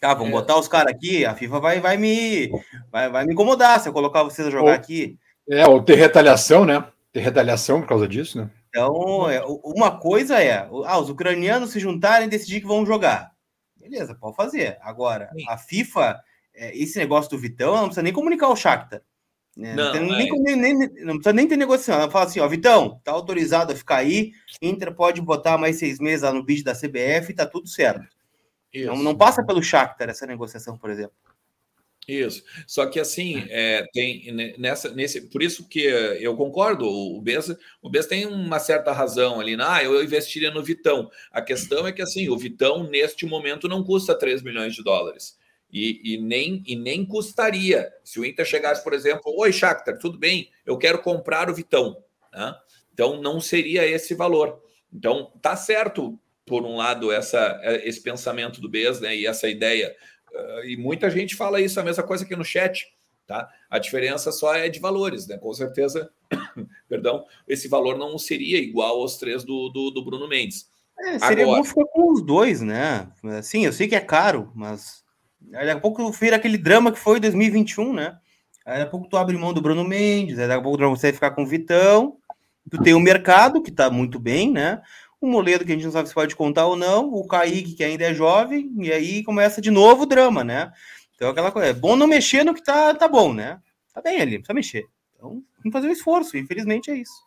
[0.00, 0.32] Ah, vamos é.
[0.32, 2.50] botar os caras aqui, a FIFA vai, vai, me,
[2.90, 5.18] vai, vai me incomodar se eu colocar vocês a jogar ou, aqui.
[5.48, 6.84] É, ou ter retaliação, né?
[7.12, 8.50] Ter retaliação por causa disso, né?
[8.68, 13.32] Então, é, uma coisa é, ah, os ucranianos se juntarem e decidir que vão jogar.
[13.76, 14.78] Beleza, pode fazer.
[14.80, 15.44] Agora, Sim.
[15.48, 16.20] a FIFA,
[16.54, 19.02] é, esse negócio do Vitão, não precisa nem comunicar o Shakhtar.
[19.58, 19.74] Né?
[19.74, 20.56] Não, não, nem, é.
[20.56, 22.00] nem, nem, não, precisa nem ter negociação.
[22.00, 24.30] Ela fala assim: ó, Vitão, tá autorizado a ficar aí.
[24.62, 28.06] Inter pode botar mais seis meses lá no vídeo da CBF e tá tudo certo.
[28.72, 31.16] Não, não, passa pelo Shakhtar essa negociação, por exemplo.
[32.06, 32.44] Isso.
[32.66, 37.90] Só que assim, é, tem nessa, nesse, por isso que eu concordo, o Bessa, o
[37.90, 41.10] Bessa tem uma certa razão ali, ah, eu investiria no Vitão.
[41.32, 45.36] A questão é que assim, o Vitão neste momento não custa 3 milhões de dólares.
[45.70, 50.18] E, e, nem, e nem custaria se o Inter chegasse, por exemplo, oi, Shakhtar, tudo
[50.18, 52.02] bem, eu quero comprar o Vitão.
[52.32, 52.54] Né?
[52.92, 54.62] Então, não seria esse valor.
[54.92, 59.94] Então, tá certo, por um lado, essa, esse pensamento do BES né, e essa ideia.
[60.32, 62.86] Uh, e muita gente fala isso, a mesma coisa aqui no chat.
[63.26, 63.46] Tá?
[63.68, 65.36] A diferença só é de valores, né?
[65.36, 66.10] Com certeza,
[66.88, 70.70] perdão, esse valor não seria igual aos três do, do, do Bruno Mendes.
[70.98, 73.12] É, seria Agora, bom ficar com os dois, né?
[73.42, 75.04] Sim, eu sei que é caro, mas
[75.40, 78.18] Daqui a pouco vira aquele drama que foi 2021, né?
[78.64, 81.30] Daqui a pouco tu abre mão do Bruno Mendes, daqui a pouco você vai ficar
[81.30, 82.18] com o Vitão.
[82.70, 84.82] Tu tem o mercado, que tá muito bem, né?
[85.20, 87.82] O Moledo, que a gente não sabe se pode contar ou não, o Kaique, que
[87.82, 90.70] ainda é jovem, e aí começa de novo o drama, né?
[91.16, 93.58] Então, aquela coisa, é bom não mexer no que tá, tá bom, né?
[93.92, 94.84] Tá bem ali, precisa mexer.
[95.16, 97.26] Então, tem que fazer um esforço, infelizmente é isso.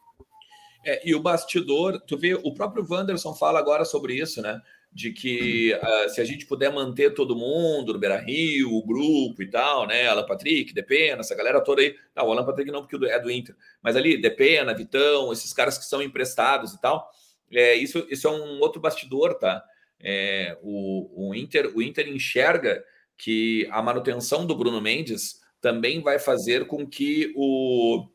[0.86, 4.60] É, e o bastidor, tu vê, o próprio Wanderson fala agora sobre isso, né?
[4.94, 9.42] De que uh, se a gente puder manter todo mundo no Beira Rio, o grupo
[9.42, 10.08] e tal, né?
[10.08, 11.96] Alan Patrick, Depena, essa galera toda aí.
[12.14, 15.78] Não, o Alan Patrick não, porque é do Inter, mas ali, Depena, Vitão, esses caras
[15.78, 17.10] que são emprestados e tal.
[17.50, 19.64] É, isso, isso é um outro bastidor, tá?
[20.00, 22.84] É, o, o, Inter, o Inter enxerga
[23.18, 28.08] que a manutenção do Bruno Mendes também vai fazer com que o.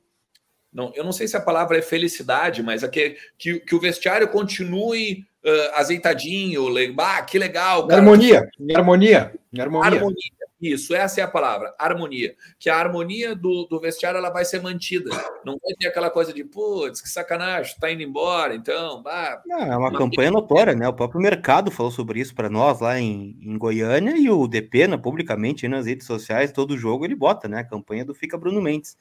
[0.72, 3.80] Não, eu não sei se a palavra é felicidade, mas é que, que, que o
[3.80, 6.66] vestiário continue uh, azeitadinho,
[6.98, 7.86] ah, que legal.
[7.86, 8.00] Cara.
[8.00, 9.86] Harmonia, harmonia, harmonia.
[9.86, 10.36] Harmonia.
[10.60, 12.34] Isso, essa é a palavra, harmonia.
[12.58, 15.10] Que a harmonia do, do vestiário ela vai ser mantida.
[15.44, 19.02] Não vai ter aquela coisa de, putz, que sacanagem, tá indo embora, então.
[19.02, 19.42] Bah.
[19.48, 20.88] é uma campanha notória, né?
[20.88, 24.96] O próprio mercado falou sobre isso para nós lá em, em Goiânia e o Depena,
[24.96, 27.60] publicamente nas redes sociais, todo jogo ele bota, né?
[27.60, 28.96] A campanha do Fica Bruno Mendes.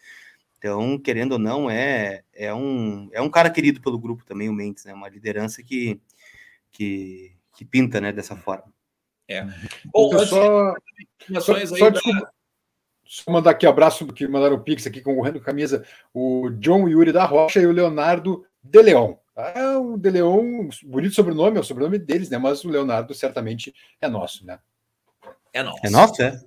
[0.57, 4.53] Então, querendo ou não, é, é, um, é um cara querido pelo grupo também, o
[4.53, 4.93] Mendes, né?
[4.93, 6.01] Uma liderança que
[6.75, 8.65] que, que pinta né, dessa forma.
[9.27, 9.43] É.
[9.85, 10.75] Bom, só, só,
[11.39, 12.31] só, desculpa,
[13.05, 17.11] só mandar aqui abraço que mandaram o Pix aqui concorrendo com camisa, o John Yuri
[17.11, 19.15] da Rocha e o Leonardo De Leon.
[19.35, 22.37] Ah, o De Leon, bonito sobrenome, é o sobrenome deles, né?
[22.37, 24.59] Mas o Leonardo certamente é nosso, né?
[25.53, 25.79] É nosso.
[25.83, 26.41] É nosso, é?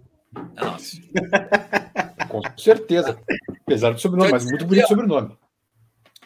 [0.57, 0.97] É nosso.
[2.29, 3.19] Com certeza.
[3.63, 5.37] Apesar do sobrenome, mas muito bonito sobrenome.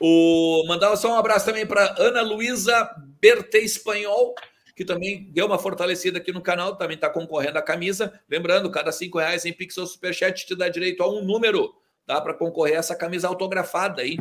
[0.01, 2.91] O, mandar só um abraço também para Ana Luísa
[3.23, 4.35] Berte Espanhol,
[4.75, 8.21] que também deu uma fortalecida aqui no canal, também está concorrendo à camisa.
[8.29, 11.73] Lembrando, cada cinco reais em Pixel Superchat te dá direito a um número,
[12.05, 12.21] tá?
[12.21, 14.19] Para concorrer a essa camisa autografada aí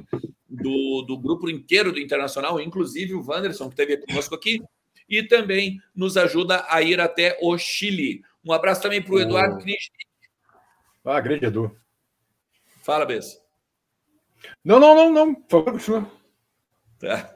[0.48, 4.62] do, do grupo inteiro do Internacional, inclusive o Wanderson, que esteve conosco aqui,
[5.10, 8.22] e também nos ajuda a ir até o Chile.
[8.46, 9.66] Um abraço também para o Eduardo
[11.04, 11.10] oh.
[11.10, 11.76] Ah, grande Edu.
[12.84, 13.42] Fala, Bessa.
[14.64, 15.34] Não, não, não, não.
[15.34, 16.12] Por favor, continua.
[17.00, 17.36] Tá.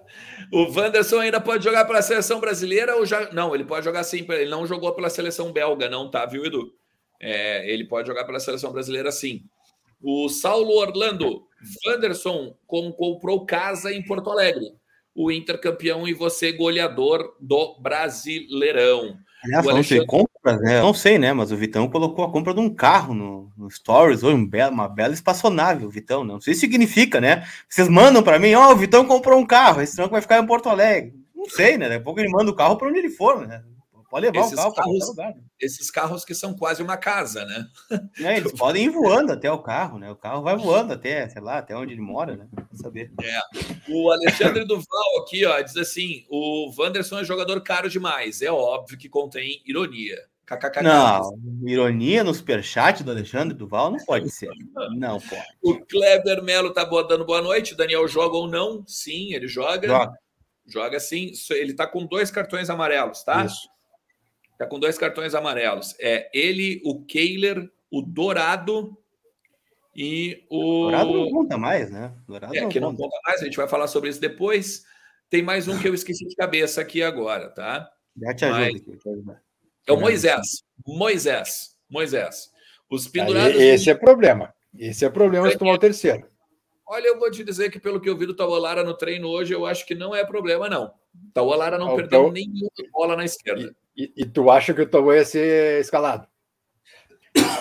[0.56, 3.30] O Wanderson ainda pode jogar pela seleção brasileira ou já.
[3.34, 4.26] Não, ele pode jogar sim.
[4.30, 6.72] Ele não jogou pela seleção belga, não, tá, viu, Edu?
[7.22, 9.44] É, ele pode jogar pela seleção brasileira sim.
[10.02, 11.46] O Saulo Orlando,
[11.86, 14.72] Wanderson comprou casa em Porto Alegre.
[15.14, 19.18] O Inter campeão e você goleador do Brasileirão.
[19.44, 20.06] Aliás, Alexandre...
[20.06, 20.82] compras, né?
[20.82, 21.34] não sei, né?
[21.34, 24.74] Mas o Vitão colocou a compra de um carro no, no Stories, ou um belo,
[24.74, 26.24] uma bela espaçonave, o Vitão.
[26.24, 26.34] Né?
[26.34, 27.48] Não sei se significa, né?
[27.70, 30.40] Vocês mandam para mim, ó, oh, o Vitão comprou um carro, esse tronco vai ficar
[30.40, 31.14] em Porto Alegre.
[31.36, 31.88] Não sei, né?
[31.88, 33.64] Daqui a pouco ele manda o carro para onde ele for, né?
[34.16, 35.36] Pode levar esses o carro carros, lugar.
[35.36, 35.42] Né?
[35.60, 37.66] Esses carros que são quase uma casa, né?
[38.20, 40.10] É, eles podem ir voando até o carro, né?
[40.10, 42.48] O carro vai voando até, sei lá, até onde ele mora, né?
[42.56, 43.12] Pra saber.
[43.22, 43.40] É.
[43.90, 48.42] O Alexandre Duval aqui, ó, diz assim: o Wanderson é jogador caro demais.
[48.42, 50.18] É óbvio que contém ironia.
[50.46, 50.84] KKK.
[50.84, 54.50] Não, ironia no superchat do Alexandre Duval não pode ser.
[54.96, 55.44] Não pode.
[55.62, 57.74] O Kleber Melo tá dando boa noite.
[57.74, 58.86] O Daniel joga ou não?
[58.86, 59.88] Sim, ele joga.
[59.88, 60.20] Joga.
[60.68, 61.32] Joga sim.
[61.52, 63.46] Ele tá com dois cartões amarelos, tá?
[63.46, 63.68] Isso.
[64.58, 65.96] Tá com dois cartões amarelos.
[66.00, 68.98] É ele, o Keiler, o Dourado
[69.96, 70.84] e o.
[70.84, 72.14] Dourado não conta mais, né?
[72.28, 72.92] Dourado é, não que conta.
[72.92, 74.86] não conta mais, a gente vai falar sobre isso depois.
[75.30, 77.90] Tem mais um que eu esqueci de cabeça aqui agora, tá?
[78.16, 79.00] Já te ajudo.
[79.26, 79.38] Mas...
[79.88, 80.64] É o Moisés.
[80.86, 81.76] Moisés.
[81.90, 82.50] Moisés.
[82.90, 83.60] Os pendurados.
[83.60, 84.54] Aí, esse é problema.
[84.78, 86.28] Esse é problema se tomar o terceiro.
[86.88, 89.54] Olha, eu vou te dizer que pelo que eu vi do Tawalara no treino hoje,
[89.54, 90.94] eu acho que não é problema, não.
[91.34, 92.32] Tawalara não ah, perdeu então...
[92.32, 93.76] nenhuma bola na esquerda.
[93.98, 96.28] E, e, tu acha que o Tauan ia ser escalado?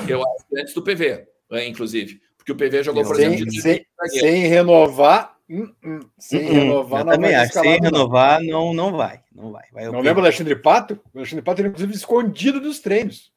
[0.08, 2.20] Eu acho que antes do PV, né, inclusive.
[2.36, 5.33] Porque o PV jogou, por sem, exemplo, de sem, sem renovar.
[5.48, 6.52] Hum, hum, sem hum, hum.
[6.52, 7.52] renovar, não também acho.
[7.52, 9.22] Sem renovar, não, não vai.
[9.34, 9.64] Não vai.
[9.72, 11.00] vai não lembra do Alexandre Pato?
[11.12, 13.32] O Alexandre Pato ele inclusive escondido dos treinos.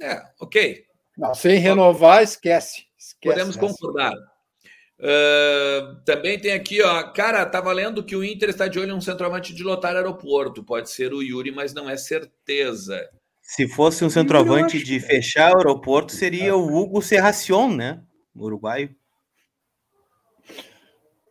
[0.00, 0.84] É, ok.
[1.16, 2.86] Não, sem renovar, esquece.
[2.98, 4.14] esquece Podemos concordar.
[4.98, 7.10] Uh, também tem aqui, ó.
[7.12, 10.64] Cara, tá valendo que o Inter está de olho em um centroavante de lotar aeroporto.
[10.64, 13.08] Pode ser o Yuri, mas não é certeza.
[13.40, 18.02] Se fosse um centroavante de fechar o aeroporto, seria o Hugo Serracion, né?
[18.36, 18.94] Uruguaio.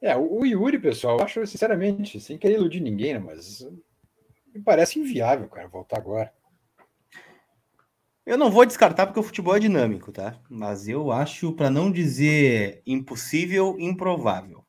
[0.01, 3.67] É, o Yuri, pessoal, eu acho, sinceramente, sem querer iludir ninguém, né, mas
[4.53, 6.33] me parece inviável, cara, voltar agora.
[8.25, 10.39] Eu não vou descartar porque o futebol é dinâmico, tá?
[10.49, 14.63] Mas eu acho, para não dizer impossível, improvável.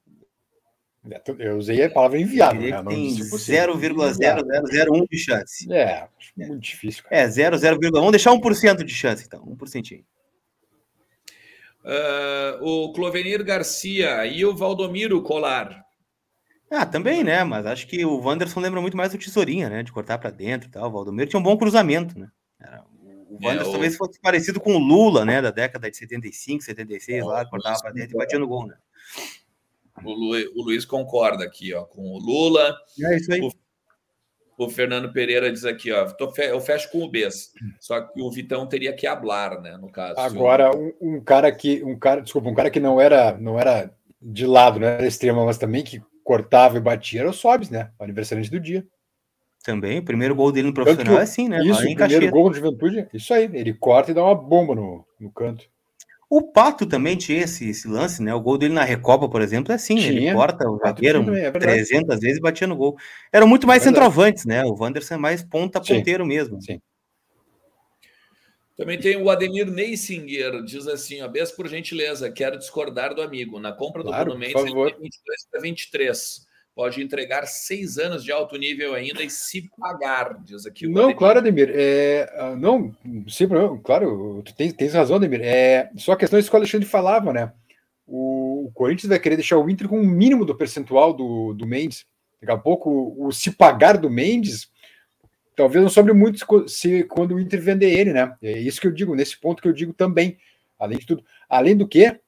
[1.11, 2.61] É, eu usei a palavra inviável.
[2.61, 2.83] Né?
[2.89, 5.73] Tem 0,0001 de chance.
[5.73, 7.05] É, acho muito difícil.
[7.05, 7.17] Cara.
[7.17, 10.05] É, 0,0, vamos deixar 1% de chance, então, 1%.
[11.83, 15.85] Uh, o Clovenir Garcia e o Valdomiro Colar.
[16.71, 17.43] Ah, também, né?
[17.43, 19.83] Mas acho que o Wanderson lembra muito mais do Tesourinha, né?
[19.83, 20.89] De cortar para dentro e tal.
[20.89, 22.29] O Valdomiro tinha um bom cruzamento, né?
[22.61, 23.73] Era o Wanderson é, o...
[23.73, 25.41] talvez fosse parecido com o Lula, né?
[25.41, 28.77] Da década de 75, 76, lá, cortava para dentro e batia no gol, né?
[30.05, 32.77] O, Lu, o Luiz concorda aqui, ó, com o Lula.
[33.03, 33.41] É isso aí.
[33.41, 33.51] O,
[34.65, 36.07] o Fernando Pereira diz aqui, ó,
[36.39, 37.51] eu fecho com o Bess.
[37.79, 39.79] Só que o Vitão teria que hablar, né?
[39.79, 40.21] No caso.
[40.21, 43.91] Agora, um, um, cara que, um cara, desculpa, um cara que não era, não era
[44.21, 47.91] de lado, não era extremo, mas também que cortava e batia era o Sobs, né?
[47.99, 48.87] O aniversariante do dia.
[49.65, 51.63] Também, o primeiro gol dele no profissional é assim, né?
[51.65, 55.07] Isso, o primeiro gol no Juventude, isso aí, ele corta e dá uma bomba no,
[55.19, 55.65] no canto.
[56.31, 58.33] O Pato também tinha esse, esse lance, né?
[58.33, 60.13] O gol dele na Recopa, por exemplo, é assim, tinha.
[60.13, 62.97] ele corta o zagueiro é 300 vezes e batia no gol.
[63.33, 64.65] Eram muito mais é centroavantes, né?
[64.65, 66.63] O Wanderson é mais ponta-ponteiro mesmo.
[66.63, 66.81] Sim.
[68.77, 73.59] Também tem o Ademir Neisinger, diz assim, ó, Bess, por gentileza, quero discordar do amigo.
[73.59, 78.57] Na compra do claro, Bruno Mendes, 22 para 23 pode entregar seis anos de alto
[78.57, 81.17] nível ainda e se pagar, diz aqui o Não, Ademir.
[81.17, 81.73] claro, Ademir.
[81.75, 82.95] É, ah, não,
[83.29, 83.47] sim,
[83.83, 85.41] claro, tu tens, tens razão, Ademir.
[85.43, 87.53] É, só a questão é isso que o Alexandre falava, né?
[88.07, 91.67] O, o, Corinthians vai querer deixar o Inter com o mínimo do percentual do, do
[91.67, 92.07] Mendes.
[92.41, 94.71] Daqui a pouco, o, o se pagar do Mendes,
[95.55, 98.35] talvez não sobre muito se, quando o Inter vender ele, né?
[98.43, 100.39] É isso que eu digo, nesse ponto que eu digo também.
[100.79, 101.25] Além de tudo.
[101.49, 102.19] Além do que,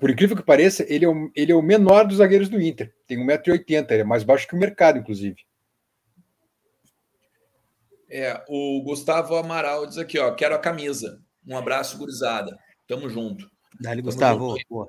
[0.00, 2.94] por incrível que pareça, ele é, o, ele é o menor dos zagueiros do Inter.
[3.06, 5.36] Tem 1,80m, ele é mais baixo que o mercado, inclusive.
[8.08, 11.20] É, o Gustavo Amaral diz aqui, ó, quero a camisa.
[11.46, 12.56] Um abraço, gurizada.
[12.86, 13.50] Tamo junto.
[13.80, 14.56] Dali, Gustavo.
[14.56, 14.86] Junto.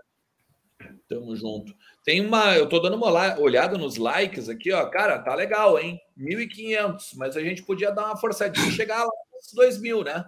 [1.08, 1.74] Tamo junto.
[2.04, 4.86] Tem uma, eu tô dando uma olhada nos likes aqui, ó.
[4.90, 6.00] Cara, tá legal, hein?
[6.18, 10.26] 1.500, mas a gente podia dar uma forçadinha e chegar lá nos 2.000, né?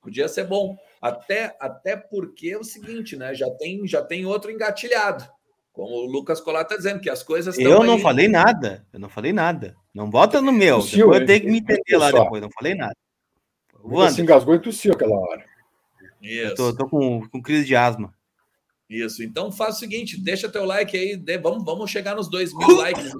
[0.00, 0.76] Podia ser bom.
[1.00, 3.34] Até, até porque é o seguinte, né?
[3.34, 5.28] Já tem, já tem outro engatilhado.
[5.72, 8.02] Como o Lucas Colar está dizendo, que as coisas Eu não aí...
[8.02, 8.84] falei nada.
[8.92, 9.76] Eu não falei nada.
[9.94, 10.76] Não bota no meu.
[10.76, 12.42] Tossiu, depois eu tenho que me entender lá depois.
[12.42, 12.96] Não falei nada.
[13.84, 15.44] Você se engasgou e tossiu aquela hora.
[16.20, 16.56] Isso.
[16.56, 18.12] tô, tô com, com crise de asma.
[18.90, 19.22] Isso.
[19.22, 22.76] Então faz o seguinte, deixa teu like aí, de, vamos, vamos chegar nos dois mil
[22.76, 23.12] likes.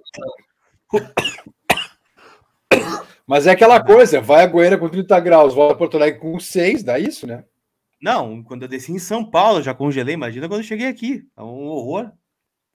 [3.27, 6.41] Mas é aquela coisa, vai a Goiânia com 30 graus, volta a Porto Alegre com
[6.41, 7.45] 6, dá isso, né?
[8.01, 11.27] Não, quando eu desci em São Paulo, já congelei, imagina quando eu cheguei aqui.
[11.37, 12.13] É um horror.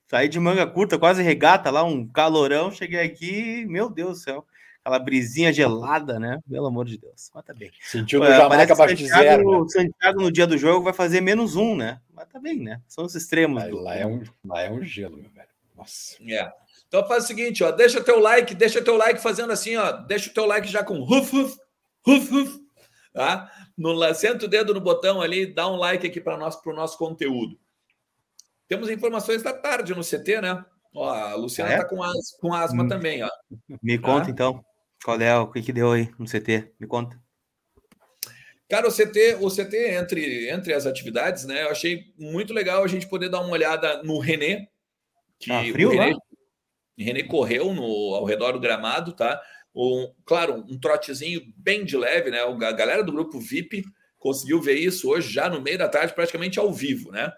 [0.06, 4.46] Saí de manga curta, quase regata lá, um calorão, cheguei aqui, meu Deus do céu.
[4.84, 6.38] Aquela brisinha gelada, né?
[6.48, 7.30] Pelo amor de Deus.
[7.34, 7.70] Mas tá bem.
[7.80, 9.62] Sentiu no Jamaica abaixo de zero.
[9.62, 9.68] Né?
[9.70, 12.00] Santiago no dia do jogo vai fazer menos um, né?
[12.12, 12.82] Mas tá bem, né?
[12.86, 13.62] São os extremos.
[13.62, 13.80] Lá, do...
[13.80, 15.48] lá, é, um, lá é um gelo, meu velho.
[15.74, 16.16] Nossa.
[16.28, 16.52] É.
[16.86, 20.30] Então faz o seguinte, ó, deixa teu like, deixa teu like fazendo assim, ó, deixa
[20.30, 21.56] o teu like já com ruf, ruf,
[22.06, 22.60] ruf, ruf,
[23.12, 23.50] tá?
[23.76, 26.76] No, senta o dedo no botão ali, dá um like aqui para nós, para o
[26.76, 27.58] nosso conteúdo.
[28.68, 30.64] Temos informações da tarde no CT, né?
[30.94, 31.76] Ó, a Luciana é?
[31.78, 32.88] tá com, as, com asma hum.
[32.88, 33.28] também, ó.
[33.82, 34.06] Me tá?
[34.06, 34.64] conta então,
[35.04, 36.72] qual é o que, que deu aí no CT?
[36.78, 37.20] Me conta.
[38.68, 41.64] Cara, o CT, o CT entre, entre as atividades, né?
[41.64, 44.68] Eu achei muito legal a gente poder dar uma olhada no René.
[45.38, 46.16] Que ah, frio, o René?
[46.96, 49.42] René correu no, ao redor do gramado, tá?
[49.74, 52.40] Um, claro, um trotezinho bem de leve, né?
[52.40, 53.84] A galera do grupo VIP
[54.18, 57.32] conseguiu ver isso hoje, já no meio da tarde, praticamente ao vivo, né?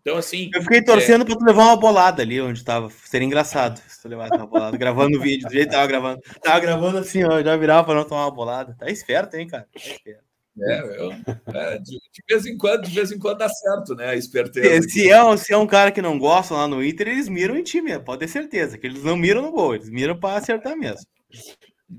[0.00, 0.50] Então, assim.
[0.54, 1.24] Eu fiquei torcendo é...
[1.24, 2.88] para tu levar uma bolada ali onde estava.
[2.90, 6.20] Seria engraçado se tu levasse uma bolada, gravando o vídeo, do jeito que tava gravando.
[6.42, 8.76] Tava gravando assim, ó, já virava para não tomar uma bolada.
[8.78, 9.66] Tá esperto, hein, cara?
[9.72, 10.28] Tá esperto.
[10.60, 11.12] É, eu,
[11.54, 14.08] é, de, de, vez em quando, de vez em quando dá certo, né?
[14.08, 14.88] A esperteza.
[14.88, 17.62] Se é, se é um cara que não gosta lá no Inter, eles miram em
[17.62, 21.06] time, pode ter certeza, que eles não miram no gol, eles miram para acertar mesmo.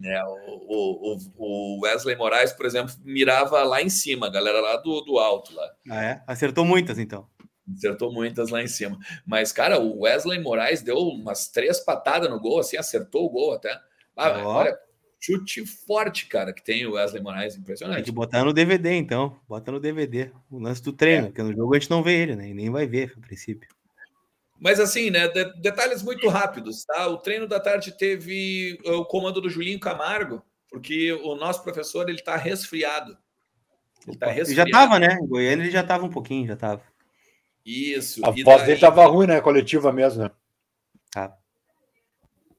[0.04, 0.30] É, o,
[0.68, 5.18] o, o, Wesley Moraes, por exemplo, mirava lá em cima, a galera lá do, do
[5.18, 5.72] alto lá.
[5.90, 6.24] Ah, é?
[6.28, 7.28] Acertou muitas, então.
[7.76, 8.98] Acertou muitas lá em cima.
[9.26, 13.54] Mas, cara, o Wesley Moraes deu umas três patadas no gol, assim, acertou o gol
[13.54, 13.74] até.
[14.16, 14.48] Ah, oh.
[14.48, 14.78] olha,
[15.20, 17.98] chute forte, cara, que tem o Wesley Moraes, impressionante.
[17.98, 19.40] Tem que botar no DVD, então.
[19.48, 20.32] Bota no DVD.
[20.52, 21.30] O lance do treino, é.
[21.30, 22.50] porque no jogo a gente não vê ele, né?
[22.50, 23.68] E nem vai ver, a princípio.
[24.60, 25.28] Mas assim, né?
[25.28, 27.08] De detalhes muito rápidos, tá?
[27.08, 32.22] O treino da tarde teve o comando do Julinho Camargo, porque o nosso professor ele
[32.22, 33.18] tá resfriado.
[34.08, 34.70] Ele tá resfriado.
[34.70, 35.18] Já tava, né?
[35.22, 36.82] Em Goiânia ele já tava um pouquinho, já tava.
[37.66, 38.26] Isso.
[38.26, 38.66] A voz daí...
[38.66, 39.40] dele tava ruim, né?
[39.42, 40.32] Coletiva mesmo, né?
[41.12, 41.38] Tá.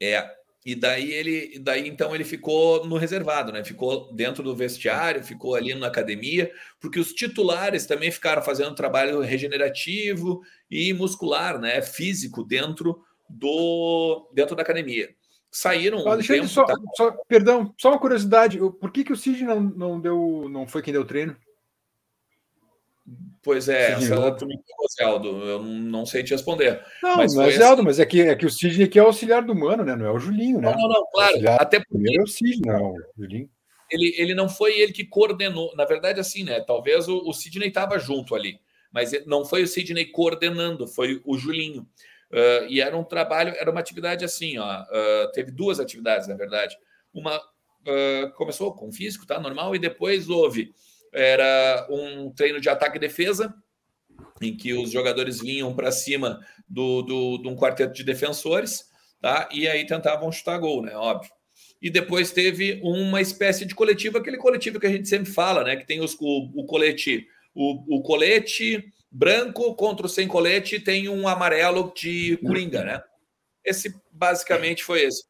[0.01, 0.40] É.
[0.65, 3.65] E daí ele, daí então ele ficou no reservado, né?
[3.65, 9.21] Ficou dentro do vestiário, ficou ali na academia, porque os titulares também ficaram fazendo trabalho
[9.21, 11.81] regenerativo e muscular, né?
[11.81, 15.09] Físico dentro do dentro da academia.
[15.51, 16.07] Saíram.
[16.07, 16.77] Ah, deixa tempo, só, tá...
[16.95, 18.59] só, perdão, só uma curiosidade.
[18.59, 21.37] Por que, que o Cid não, não deu, não foi quem deu treino?
[23.43, 24.55] Pois é, essa tu me
[24.99, 26.85] Zeldo, eu não sei te responder.
[27.03, 27.83] Não, mas não é Zeldo, assim...
[27.85, 29.97] mas é que, é que o Sidney aqui é auxiliar do Mano, né?
[29.97, 30.71] Não é o Julinho, né?
[30.71, 31.31] Não, não, não claro.
[31.31, 33.49] Auxiliar até porque é o Sidney, não, o Julinho.
[33.91, 35.75] Ele, ele não foi ele que coordenou.
[35.75, 36.61] Na verdade, assim, né?
[36.61, 38.61] Talvez o, o Sidney estava junto ali,
[38.93, 41.87] mas não foi o Sidney coordenando, foi o Julinho.
[42.31, 44.83] Uh, e era um trabalho, era uma atividade assim, ó.
[44.83, 46.77] Uh, teve duas atividades, na verdade.
[47.13, 49.41] Uma uh, começou com físico, tá?
[49.41, 50.73] Normal, e depois houve
[51.13, 53.55] era um treino de ataque e defesa,
[54.41, 58.85] em que os jogadores vinham para cima do, do, de um quarteto de defensores,
[59.21, 59.49] tá?
[59.53, 60.95] E aí tentavam chutar gol, né?
[60.95, 61.31] Óbvio.
[61.83, 65.77] E depois teve uma espécie de coletivo, aquele coletivo que a gente sempre fala, né?
[65.77, 71.09] Que tem os, o, o colete, o, o colete branco contra o sem colete, tem
[71.09, 73.03] um amarelo de coringa, né?
[73.65, 75.25] Esse basicamente foi esse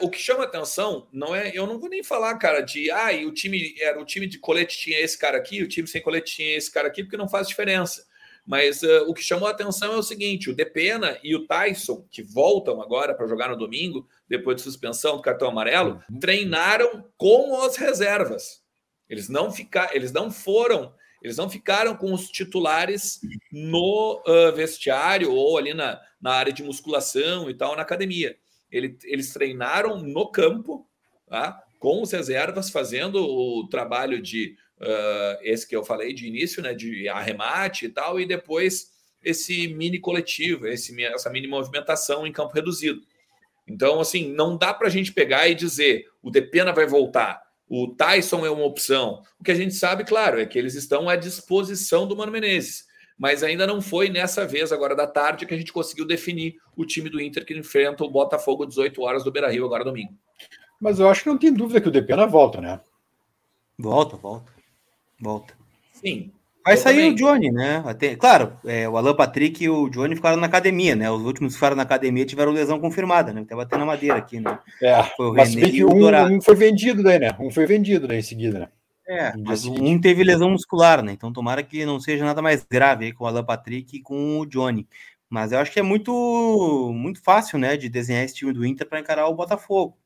[0.00, 3.32] o que chama atenção não é, eu não vou nem falar, cara, de ah, o
[3.32, 6.56] time era o time de colete tinha esse cara aqui, o time sem colete tinha
[6.56, 8.06] esse cara aqui, porque não faz diferença.
[8.44, 12.06] Mas uh, o que chamou a atenção é o seguinte: o Depena e o Tyson,
[12.10, 16.18] que voltam agora para jogar no domingo, depois de suspensão do cartão amarelo, uhum.
[16.18, 18.62] treinaram com as reservas.
[19.08, 20.92] Eles não ficaram, eles não foram,
[21.22, 23.20] eles não ficaram com os titulares
[23.52, 28.36] no uh, vestiário ou ali na, na área de musculação e tal, na academia.
[28.72, 30.88] Ele, eles treinaram no campo,
[31.28, 31.62] tá?
[31.78, 36.72] com os reservas, fazendo o trabalho de uh, esse que eu falei de início, né?
[36.72, 38.92] De arremate e tal, e depois
[39.22, 43.02] esse mini coletivo, esse, essa mini movimentação em campo reduzido.
[43.68, 47.88] Então, assim, não dá para a gente pegar e dizer o Depena vai voltar, o
[47.88, 49.22] Tyson é uma opção.
[49.38, 52.86] O que a gente sabe, claro, é que eles estão à disposição do Mano Menezes
[53.22, 56.84] mas ainda não foi nessa vez, agora da tarde, que a gente conseguiu definir o
[56.84, 60.12] time do Inter que enfrenta o Botafogo 18 horas do Beira Rio, agora domingo.
[60.80, 62.80] Mas eu acho que não tem dúvida que o Depena volta, né?
[63.78, 64.52] Volta, volta.
[65.20, 65.54] Volta.
[65.92, 66.32] Sim.
[66.64, 67.12] Vai sair também.
[67.12, 67.84] o Johnny, né?
[67.86, 71.08] Até, claro, é, o Alan Patrick e o Johnny ficaram na academia, né?
[71.08, 73.42] Os últimos que ficaram na academia tiveram lesão confirmada, né?
[73.42, 74.58] Até batendo na madeira aqui, né?
[74.82, 77.36] É, foi o mas René um, um, foi vendido daí, né?
[77.38, 78.68] Um foi vendido daí em seguida, né?
[79.06, 81.12] É, mas um teve lesão muscular, né?
[81.12, 84.38] Então tomara que não seja nada mais grave aí com o Alan Patrick e com
[84.40, 84.86] o Johnny.
[85.28, 88.86] Mas eu acho que é muito, muito fácil, né, de desenhar esse time do Inter
[88.86, 89.96] para encarar o Botafogo.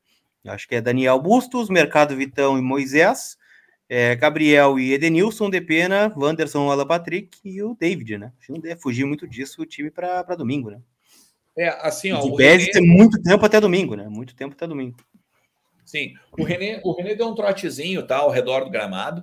[0.44, 3.36] Eu acho que é Daniel Bustos, Mercado Vitão e Moisés,
[3.88, 8.32] é, Gabriel e Edenilson, Depena, Wanderson, Alan Patrick e o David, né?
[8.38, 10.78] Acho que não deve fugir muito disso o time para domingo, né?
[11.58, 12.22] É, assim, ó.
[12.22, 12.66] O René...
[12.66, 14.06] ter muito tempo até domingo, né?
[14.08, 14.96] Muito tempo até domingo.
[15.86, 19.22] Sim, o René, o René deu um trotezinho tá, ao redor do gramado,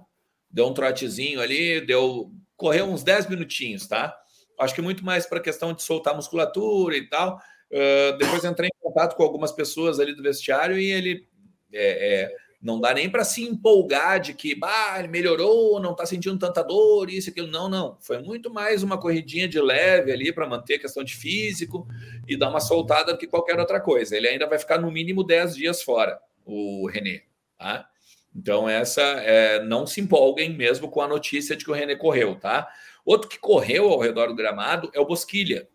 [0.49, 4.18] deu um trotezinho ali, deu correu uns 10 minutinhos, tá?
[4.57, 7.38] Acho que muito mais para questão de soltar musculatura e tal.
[7.70, 11.28] Uh, depois entrei em contato com algumas pessoas ali do vestiário e ele
[11.74, 16.05] é, é, não dá nem para se empolgar de que bah, ele melhorou, não está
[16.05, 17.47] sentindo tanta dor, isso, aquilo.
[17.47, 17.97] Não, não.
[17.99, 21.86] Foi muito mais uma corridinha de leve ali para manter a questão de físico
[22.26, 24.16] e dar uma soltada do que qualquer outra coisa.
[24.16, 27.24] Ele ainda vai ficar no mínimo 10 dias fora o René.
[27.58, 27.88] Tá?
[28.36, 32.36] Então, essa é, não se empolguem mesmo com a notícia de que o René correu,
[32.36, 32.68] tá?
[33.06, 35.68] Outro que correu ao redor do gramado é o Bosquilha.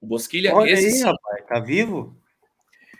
[0.00, 2.16] O Bosquilha, Olha esse aí, sim, rapaz, tá vivo?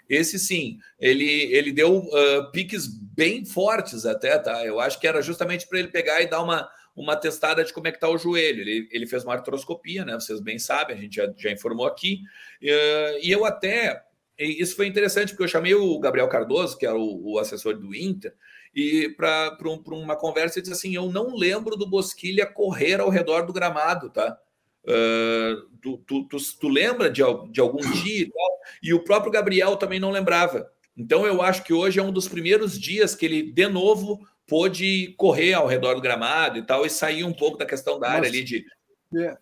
[0.09, 4.65] Esse sim, ele, ele deu uh, piques bem fortes até, tá?
[4.65, 7.89] Eu acho que era justamente para ele pegar e dar uma, uma testada de como
[7.89, 8.61] é que tá o joelho.
[8.61, 10.15] Ele, ele fez uma artroscopia, né?
[10.15, 12.21] Vocês bem sabem, a gente já, já informou aqui.
[12.63, 14.06] Uh, e eu até
[14.39, 17.95] isso foi interessante, porque eu chamei o Gabriel Cardoso, que é o, o assessor do
[17.95, 18.35] Inter,
[18.75, 23.09] e para um, uma conversa, ele disse assim: Eu não lembro do Bosquilha correr ao
[23.09, 24.39] redor do gramado, tá?
[24.85, 28.59] Uh, tu, tu, tu, tu, lembra de, de algum dia e tal?
[28.83, 30.71] E o próprio Gabriel também não lembrava.
[30.97, 35.15] Então eu acho que hoje é um dos primeiros dias que ele, de novo, pôde
[35.17, 38.29] correr ao redor do gramado e tal, e sair um pouco da questão da área
[38.29, 38.67] ali de.
[39.17, 39.39] É.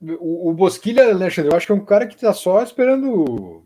[0.00, 3.64] O, o Bosquilha, Alexandre, eu acho que é um cara que está só esperando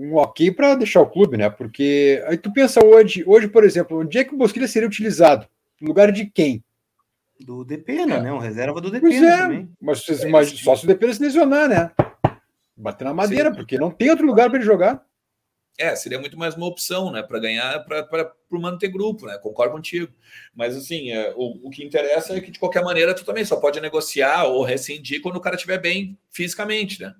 [0.00, 1.50] um ok para deixar o clube, né?
[1.50, 5.46] Porque aí tu pensa hoje, hoje, por exemplo, onde é que o Bosquilha seria utilizado?
[5.78, 6.64] No lugar de quem?
[7.38, 8.20] Do Depena, é.
[8.22, 8.32] né?
[8.32, 9.70] Um reserva do Depena é, também.
[9.80, 11.90] Mas, vocês, mas só se o Depena se lesionar, né?
[12.74, 13.56] Bater na madeira, Sim.
[13.56, 15.04] porque não tem outro lugar para ele jogar.
[15.78, 19.38] É, seria muito mais uma opção, né, para ganhar, para manter grupo, né?
[19.38, 20.12] Concordo contigo.
[20.54, 23.56] Mas assim, é, o, o que interessa é que de qualquer maneira tu também só
[23.56, 27.14] pode negociar ou rescindir quando o cara estiver bem fisicamente, né?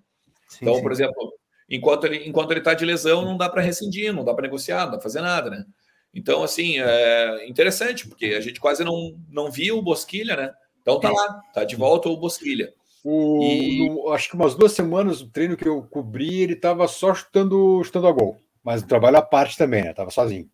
[0.49, 0.83] Sim, então, sim.
[0.83, 1.40] por exemplo,
[1.71, 4.81] Enquanto ele enquanto ele está de lesão, não dá para rescindir, não dá para negociar,
[4.85, 5.65] não dá para fazer nada, né?
[6.13, 10.53] Então, assim, é interessante, porque a gente quase não, não via o Bosquilha, né?
[10.83, 12.73] Então tá lá, tá de volta o Bosquilha.
[13.05, 13.89] O, e...
[13.89, 17.83] no, acho que umas duas semanas, o treino que eu cobri, ele estava só chutando,
[17.85, 18.37] chutando a gol.
[18.63, 19.95] Mas o trabalho à parte também, né?
[19.95, 20.51] Tava sozinho.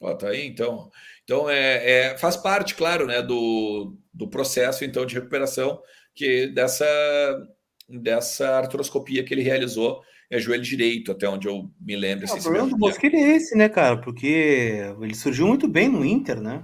[0.00, 0.90] Ó, tá aí, então.
[1.24, 5.82] Então, é, é, faz parte, claro, né, do, do processo, então, de recuperação
[6.14, 6.86] que dessa,
[7.88, 10.00] dessa artroscopia que ele realizou
[10.30, 12.24] é joelho direito, até onde eu me lembro.
[12.24, 13.96] Assim, o problema do Bosquilha é esse, né, cara?
[13.96, 16.62] Porque ele surgiu muito bem no Inter, né?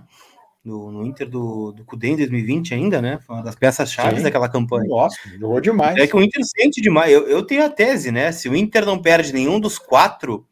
[0.62, 3.18] No, no Inter do, do Cudê em 2020 ainda, né?
[3.26, 4.88] Foi uma das peças chaves daquela campanha.
[4.88, 5.96] Nossa, jogou demais.
[5.96, 7.12] É que o Inter sente demais.
[7.12, 8.32] Eu, eu tenho a tese, né?
[8.32, 10.46] Se o Inter não perde nenhum dos quatro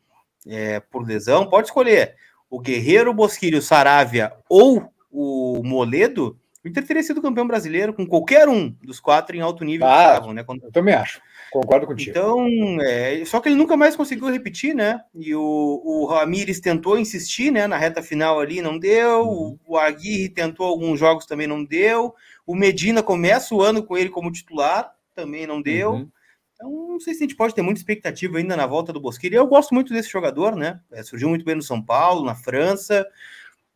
[0.46, 2.14] é, por lesão, pode escolher
[2.50, 7.92] o Guerreiro, o Bosquilha, o Saravia ou o Moledo, o Inter teria sido campeão brasileiro
[7.92, 9.86] com qualquer um dos quatro em alto nível.
[9.86, 10.44] Ah, estavam, né?
[10.44, 10.62] Quando...
[10.62, 11.20] Eu também acho.
[11.52, 12.10] Concordo contigo.
[12.10, 12.46] Então,
[12.80, 15.02] é, só que ele nunca mais conseguiu repetir, né?
[15.14, 17.66] E o, o Ramires tentou insistir, né?
[17.66, 19.28] Na reta final ali, não deu.
[19.28, 19.58] Uhum.
[19.66, 22.14] O Aguirre tentou alguns jogos, também não deu.
[22.46, 25.92] O Medina começa o ano com ele como titular, também não deu.
[25.92, 26.08] Uhum.
[26.54, 29.36] Então, não sei se a gente pode ter muita expectativa ainda na volta do Bosquilha.
[29.36, 30.80] Eu gosto muito desse jogador, né?
[30.90, 33.06] É, surgiu muito bem no São Paulo, na França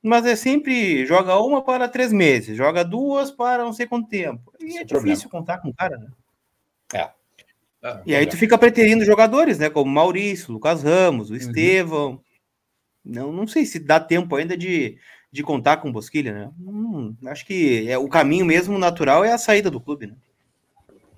[0.03, 4.53] mas é sempre joga uma para três meses, joga duas para não sei quanto tempo.
[4.61, 6.07] E é, é difícil contar com o cara, né?
[6.95, 7.11] É.
[7.83, 9.71] Ah, e aí tu fica preterindo jogadores, né?
[9.71, 11.39] Como Maurício, Lucas Ramos, o uhum.
[11.39, 12.21] Estevão.
[13.05, 14.99] Não, não sei se dá tempo ainda de,
[15.31, 16.51] de contar com o Bosquilha, né?
[16.59, 20.15] Hum, acho que é, o caminho mesmo natural é a saída do clube, né?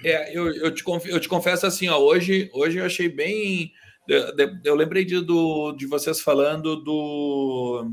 [0.04, 3.72] É, eu, eu, te, eu te confesso assim, ó, hoje, hoje eu achei bem.
[4.06, 4.34] Eu,
[4.64, 7.90] eu lembrei de, do, de vocês falando do,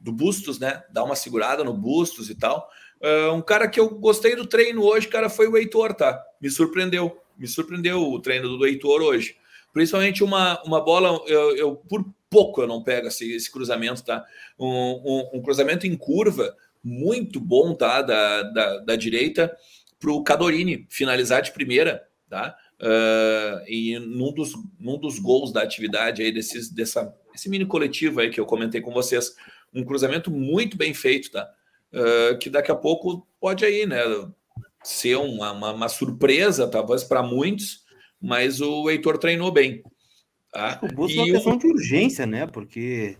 [0.00, 0.82] do Bustos, né?
[0.92, 2.68] Dar uma segurada no Bustos e tal.
[3.00, 6.22] Uh, um cara que eu gostei do treino hoje, cara, foi o Heitor, tá?
[6.40, 9.36] Me surpreendeu me surpreendeu o treino do Heitor hoje.
[9.72, 14.24] Principalmente uma, uma bola, eu, eu por pouco eu não pego esse, esse cruzamento, tá?
[14.58, 18.02] Um, um, um, cruzamento em curva muito bom, tá?
[18.02, 19.54] Da, da, da direita
[19.98, 22.56] para o Cadorini finalizar de primeira, tá?
[22.80, 28.20] Uh, e num dos, num dos gols da atividade aí desses, dessa, esse mini coletivo
[28.20, 29.36] aí que eu comentei com vocês,
[29.72, 31.48] um cruzamento muito bem feito, tá?
[31.92, 34.02] Uh, que daqui a pouco pode aí, né?
[34.82, 37.84] Ser uma, uma, uma surpresa, talvez para muitos,
[38.20, 39.82] mas o Heitor treinou bem.
[40.52, 40.78] Tá?
[40.82, 42.46] O Bustos é uma questão de urgência, né?
[42.46, 43.16] Porque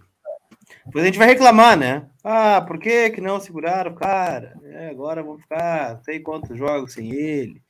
[0.85, 2.07] Depois a gente vai reclamar, né?
[2.23, 4.55] Ah, por que, que não seguraram o cara?
[4.65, 7.63] É, agora vamos ficar sei quantos jogos sem ele.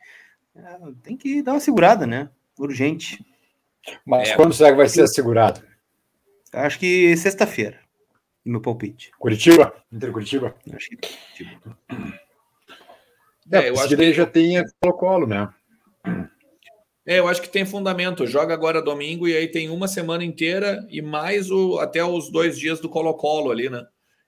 [0.55, 2.29] É, tem que dar uma segurada, né?
[2.59, 3.25] Urgente.
[4.05, 5.63] Mas é, quando será que vai ser assegurado?
[6.53, 7.81] Acho que sexta-feira.
[8.45, 9.13] Meu palpite.
[9.19, 9.73] Curitiba?
[9.91, 10.55] Inter Curitiba?
[10.75, 11.79] Acho que Curitiba.
[13.51, 15.49] É, eu acho que já tem Colo-Colo, né?
[17.05, 18.27] É, eu acho que tem fundamento.
[18.27, 22.59] Joga agora domingo e aí tem uma semana inteira e mais o, até os dois
[22.59, 23.85] dias do Colo-Colo ali, né?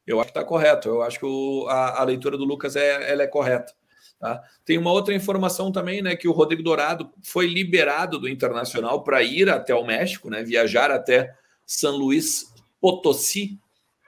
[0.07, 0.89] Eu acho que está correto.
[0.89, 3.73] Eu acho que o, a, a, leitura do Lucas é, ela é correta.
[4.19, 4.43] Tá?
[4.65, 6.17] Tem uma outra informação também, né?
[6.17, 10.43] Que o Rodrigo Dourado foi liberado do Internacional para ir até o México, né?
[10.43, 11.33] Viajar até
[11.65, 13.59] São Luís Potosí,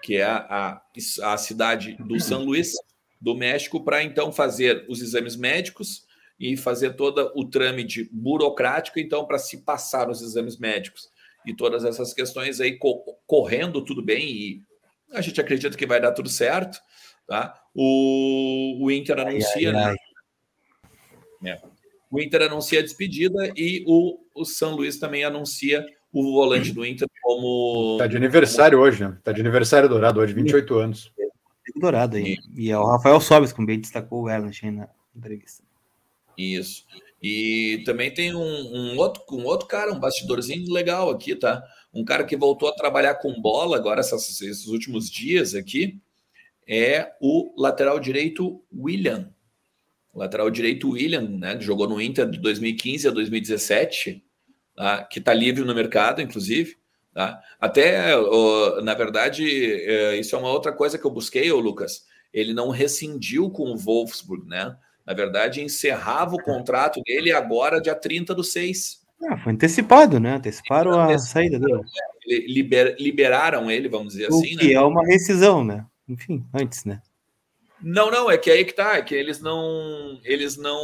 [0.02, 0.80] que é a,
[1.22, 2.72] a, a cidade do São Luís,
[3.20, 6.06] do México, para então fazer os exames médicos
[6.38, 11.10] e fazer todo o trâmite burocrático, então, para se passar os exames médicos
[11.46, 12.78] e todas essas questões aí
[13.26, 14.62] correndo tudo bem e
[15.12, 16.78] a gente acredita que vai dar tudo certo,
[17.26, 17.54] tá?
[17.74, 19.96] O, o Inter anuncia, ai, ai, ai.
[21.40, 21.50] né?
[21.52, 21.76] É.
[22.10, 26.84] O Inter anuncia a despedida e o, o São Luís também anuncia o volante do
[26.84, 27.96] Inter como.
[27.98, 28.88] Tá de aniversário como...
[28.88, 29.18] hoje, né?
[29.22, 31.12] Tá de aniversário dourado hoje, 28 anos.
[31.76, 32.36] Dourado aí.
[32.54, 35.62] E, e é o Rafael Sobes, como bem destacou o Ernest na entrevista.
[36.36, 36.84] Isso.
[37.22, 41.62] E também tem um, um, outro, um outro cara, um bastidorzinho legal aqui, tá?
[41.92, 45.98] Um cara que voltou a trabalhar com bola agora essas, esses últimos dias aqui
[46.68, 49.32] é o lateral direito William.
[50.12, 51.58] O lateral direito William, né?
[51.60, 54.22] Jogou no Inter de 2015 a 2017,
[54.74, 55.04] tá?
[55.04, 56.76] que está livre no mercado, inclusive.
[57.16, 57.40] Tá?
[57.58, 58.10] Até,
[58.82, 62.04] na verdade, é, isso é uma outra coisa que eu busquei, ô Lucas.
[62.30, 64.76] Ele não rescindiu com o Wolfsburg, né?
[65.06, 69.00] Na verdade, encerrava o contrato dele agora, dia 30 do 6.
[69.30, 70.34] Ah, foi antecipado, né?
[70.34, 71.80] Anteciparam a saída dele.
[72.26, 74.54] Liber, liberaram ele, vamos dizer o assim.
[74.54, 74.72] Que né?
[74.74, 75.86] é uma rescisão, né?
[76.06, 77.00] Enfim, antes, né?
[77.88, 80.76] Não, não, é que aí que tá, é que eles não, eles não,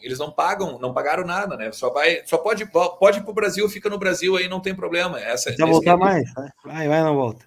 [0.00, 1.70] eles não pagam, não pagaram nada, né?
[1.72, 2.64] Só vai, só pode,
[2.98, 5.20] pode ir pro Brasil, fica no Brasil aí, não tem problema.
[5.20, 6.32] Essa, Precisa voltar mais,
[6.64, 7.44] vai, vai, não volta.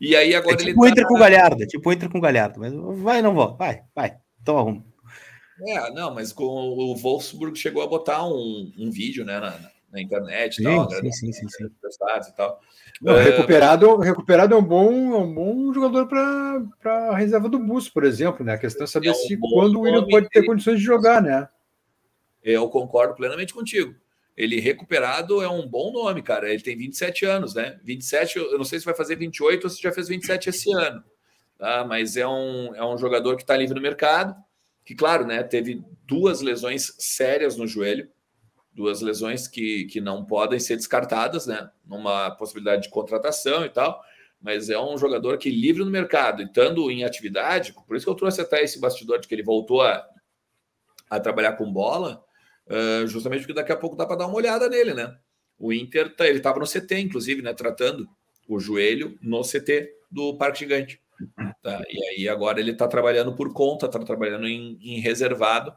[0.00, 1.08] E aí agora é tipo ele entra tá...
[1.08, 2.72] com o Galhardo, tipo entra com o Galhardo, mas
[3.02, 4.82] vai, não volta, vai, vai, então arruma.
[5.68, 9.50] É, não, mas com o Wolfsburg chegou a botar um, um vídeo né, na,
[9.92, 11.64] na internet sim, tal, sim, sim, sim, sim.
[11.64, 12.60] e tal.
[13.00, 13.22] Não, é...
[13.22, 18.04] recuperado, recuperado é um bom, é um bom jogador para a reserva do Bus, por
[18.04, 18.54] exemplo, né?
[18.54, 21.20] A questão é saber é um se quando o William pode ter condições de jogar,
[21.20, 21.48] né?
[22.42, 23.94] Eu concordo plenamente contigo.
[24.36, 26.50] Ele recuperado é um bom nome, cara.
[26.50, 27.78] Ele tem 27 anos, né?
[27.84, 31.04] 27, eu não sei se vai fazer 28 ou se já fez 27 esse ano.
[31.58, 31.84] Tá?
[31.84, 34.34] Mas é um, é um jogador que está livre no mercado
[34.84, 38.08] que, claro, né, teve duas lesões sérias no joelho,
[38.74, 44.02] duas lesões que, que não podem ser descartadas, né, numa possibilidade de contratação e tal,
[44.40, 48.16] mas é um jogador que livre no mercado, estando em atividade, por isso que eu
[48.16, 50.04] trouxe até esse bastidor de que ele voltou a,
[51.08, 52.24] a trabalhar com bola,
[52.66, 55.14] uh, justamente porque daqui a pouco dá para dar uma olhada nele, né?
[55.58, 58.08] O Inter, tá, ele estava no CT, inclusive, né, tratando
[58.48, 61.00] o joelho no CT do Parque Gigante.
[61.62, 61.82] Tá?
[61.88, 65.72] E aí agora ele está trabalhando por conta, está trabalhando em, em, reservado.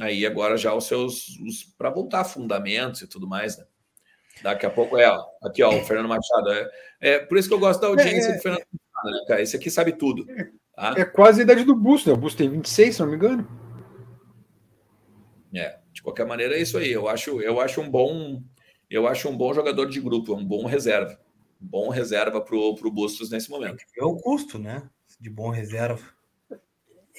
[0.00, 1.38] Aí agora já os seus
[1.78, 3.64] para voltar a fundamentos e tudo mais, né?
[4.42, 6.50] Daqui a pouco é, ó, aqui ó, o Fernando Machado.
[6.50, 6.70] É,
[7.00, 9.42] é por isso que eu gosto da audiência é, do Fernando Machado, né, cara?
[9.42, 10.26] Esse aqui sabe tudo.
[10.74, 10.94] Tá?
[10.96, 12.14] É quase a idade do Busto, né?
[12.14, 13.48] O Busto tem 26, se não me engano.
[15.54, 16.90] É, de qualquer maneira é isso aí.
[16.90, 18.42] Eu acho, eu acho um bom,
[18.90, 21.16] eu acho um bom jogador de grupo, um bom reserva
[21.64, 23.84] bom reserva para o Bustos nesse momento.
[23.96, 24.88] É o custo, né?
[25.18, 26.02] De bom reserva.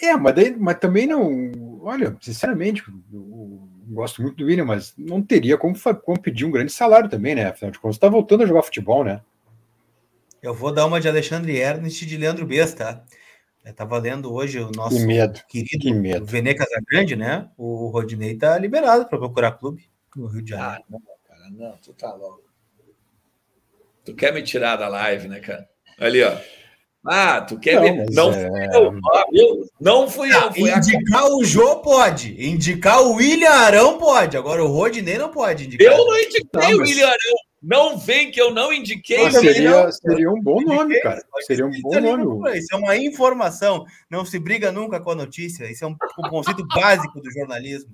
[0.01, 1.51] É, mas, daí, mas também não.
[1.87, 2.83] Olha, sinceramente,
[3.13, 7.35] eu gosto muito do William, mas não teria como, como pedir um grande salário também,
[7.35, 7.45] né?
[7.45, 9.21] Afinal de contas, está voltando a jogar futebol, né?
[10.41, 13.05] Eu vou dar uma de Alexandre Ernest e de Leandro Besta.
[13.63, 16.25] Eu tava lendo hoje o nosso que medo, querido que medo.
[16.25, 17.51] Vene Casagrande, né?
[17.55, 20.81] O Rodinei tá liberado para procurar clube no Rio de Janeiro.
[20.81, 22.49] Ah, não, cara, não, tu tá louco.
[24.03, 25.69] Tu quer me tirar da live, né, cara?
[25.99, 26.35] Ali, ó.
[27.07, 28.05] Ah, tu quer não, me...
[28.11, 28.49] Não é...
[28.49, 28.83] fui eu,
[29.33, 30.53] eu, não fui eu.
[30.53, 31.35] Fui indicar a...
[31.35, 32.35] o Jô pode.
[32.43, 34.35] Indicar o William Arão pode.
[34.35, 35.93] Agora o Rodinei não pode indicar.
[35.93, 36.75] Eu não indiquei não, mas...
[36.77, 37.35] o William Arão.
[37.61, 39.23] Não vem que eu não indiquei.
[39.23, 41.23] Não, seria, não, seria um bom nome, cara.
[41.47, 42.59] Seria um bom nome.
[42.59, 43.85] Isso é uma informação.
[44.09, 45.69] Não se briga nunca com a notícia.
[45.69, 47.89] Isso é um, um conceito básico do jornalismo.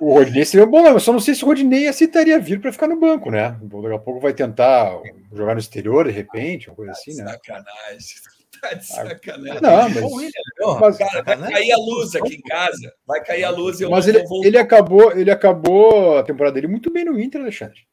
[0.00, 2.86] O Rodinei seria bom, eu só não sei se o Rodinei aceitaria vir para ficar
[2.86, 3.58] no banco, né?
[3.62, 5.00] Daqui a pouco vai tentar
[5.32, 7.32] jogar no exterior de repente, uma coisa assim, né?
[7.32, 7.98] Sacanagem.
[8.60, 9.62] Tá de sacanagem.
[9.62, 12.92] Não, mas, mas cara, vai cair a luz aqui em casa.
[13.06, 16.66] Vai cair a luz e eu Mas ele, ele, acabou, ele acabou a temporada dele
[16.66, 17.86] muito bem no Inter, Alexandre.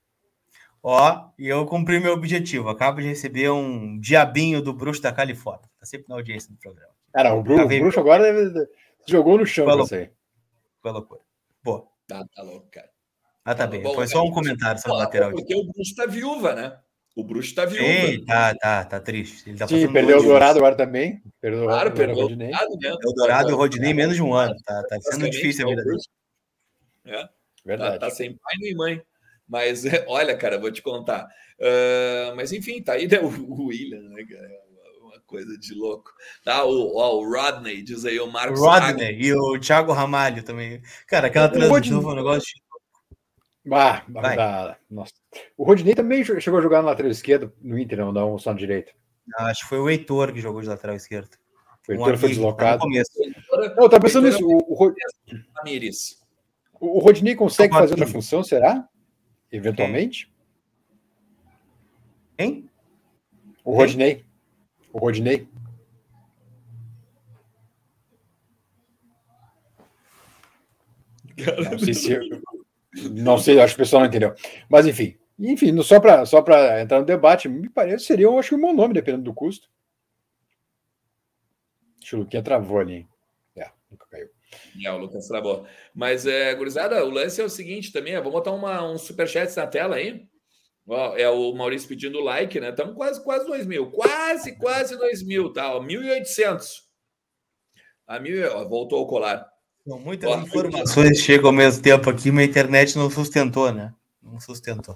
[0.82, 2.70] Ó, e eu cumpri meu objetivo.
[2.70, 5.70] Acabo de receber um diabinho do bruxo da Califórnia.
[5.80, 6.92] Tá sempre na audiência do programa.
[7.14, 8.68] Cara, o, Bru, o bruxo agora deve...
[9.08, 9.86] jogou no chão Falou.
[9.86, 10.12] você.
[10.86, 11.22] Foi loucura.
[11.64, 11.88] Boa.
[12.08, 12.88] Tá, tá louco, cara.
[13.44, 13.82] Ah, tá Bom, bem.
[13.82, 15.32] bom, Foi só um comentário sobre o lateral.
[15.32, 16.78] Porque o Bruxo tá viúva, né?
[17.16, 17.84] O Bruxo tá viúva.
[17.84, 19.50] Ei, tá, tá, tá triste.
[19.50, 21.24] Ele tá Sim, perdeu o Dourado agora também.
[21.42, 22.52] Perdeu o Claro, Dourado, perdeu o Rodinei.
[22.52, 22.94] Dourado, né?
[23.04, 24.56] O Dourado e o Rodinei em menos de um ano.
[24.64, 26.02] Tá, tá sendo difícil a é vida dele.
[27.06, 27.24] É.
[27.24, 27.30] Tá,
[27.66, 28.00] Verdade.
[28.00, 29.02] tá sem pai nem mãe.
[29.48, 31.28] Mas olha, cara, vou te contar.
[31.60, 34.65] Ah, mas enfim, tá aí né, o, o William, né, cara?
[35.36, 36.12] Coisa de louco.
[36.46, 40.44] Tá, o, ó, o Rodney, diz aí o O Marcos Rodney e o Thiago Ramalho
[40.44, 40.82] também.
[41.08, 42.42] Cara, aquela O Rodinei- foi um negócio.
[43.66, 45.12] de- Ah, da- nossa.
[45.58, 48.58] O Rodinei também chegou a jogar no lateral esquerdo, no Inter, não, não, só na
[48.60, 48.94] direita.
[49.40, 51.36] Acho que foi o Heitor que jogou de lateral esquerdo.
[51.90, 52.80] O Um Heitor foi amigo, deslocado.
[52.80, 52.86] tá.
[53.52, 54.46] Agora, Não, eu tava pensando nisso.
[54.46, 54.94] O, o, Ro-
[55.58, 56.22] Ramires.
[56.80, 58.88] o Rodinei consegue Tô fazer outra função, será?
[59.52, 60.32] Eventualmente?
[62.38, 62.70] Hein?
[63.64, 64.25] O Rodinei.
[64.96, 65.46] O Rodinei.
[71.70, 72.20] Não sei se.
[73.12, 74.34] Não sei, acho que o pessoal não entendeu.
[74.70, 75.18] Mas enfim.
[75.38, 78.62] Enfim, só para só pra entrar no debate, me parece seria, eu acho que um
[78.62, 79.70] bom nome, dependendo do custo.
[82.00, 83.06] Deixa o Luquinha travou ali.
[83.54, 84.30] É, nunca caiu.
[84.82, 85.68] É, o Lucas travou.
[85.94, 89.54] Mas, é, gurizada, o lance é o seguinte também, ó, vou botar uma, um superchat
[89.58, 90.26] na tela aí.
[90.88, 92.70] Ó, é o Maurício pedindo like, né?
[92.70, 93.90] Estamos quase, quase 2 mil.
[93.90, 95.76] Quase, quase 2 mil, tá?
[95.76, 96.84] Ó, 1.800.
[98.08, 99.48] A mil, ó, voltou o colar.
[99.86, 103.94] Muitas Ó, informações chegam ao mesmo tempo aqui, mas a internet não sustentou, né?
[104.22, 104.96] Não sustentou.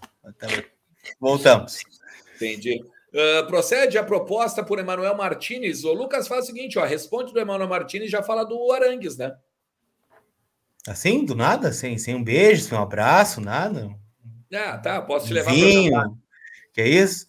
[1.20, 1.80] Voltamos.
[2.36, 2.84] Entendi.
[3.14, 5.84] Ah, procede a proposta por Emanuel Martinez.
[5.84, 9.18] O Lucas faz o seguinte, ó, responde do Emanuel Martinez e já fala do Arangues,
[9.18, 9.36] né?
[10.88, 11.72] Assim, do nada?
[11.72, 13.90] Sem, sem um beijo, sem um abraço, nada?
[14.54, 16.10] Ah, tá, posso te levar Vinho, pra
[16.74, 17.26] que é isso?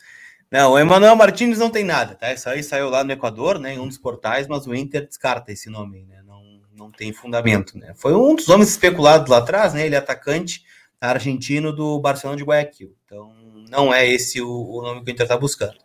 [0.50, 2.32] Não, o Emanuel Martins não tem nada, tá?
[2.32, 3.74] Isso aí saiu lá no Equador, né?
[3.74, 6.22] Em um dos portais, mas o Inter descarta esse nome, né?
[6.26, 6.42] Não,
[6.76, 7.92] não tem fundamento, né?
[7.94, 9.86] Foi um dos homens especulados lá atrás, né?
[9.86, 10.64] Ele é atacante
[11.00, 12.94] argentino do Barcelona de Guayaquil.
[13.04, 13.32] Então,
[13.70, 15.78] não é esse o, o nome que o Inter está buscando.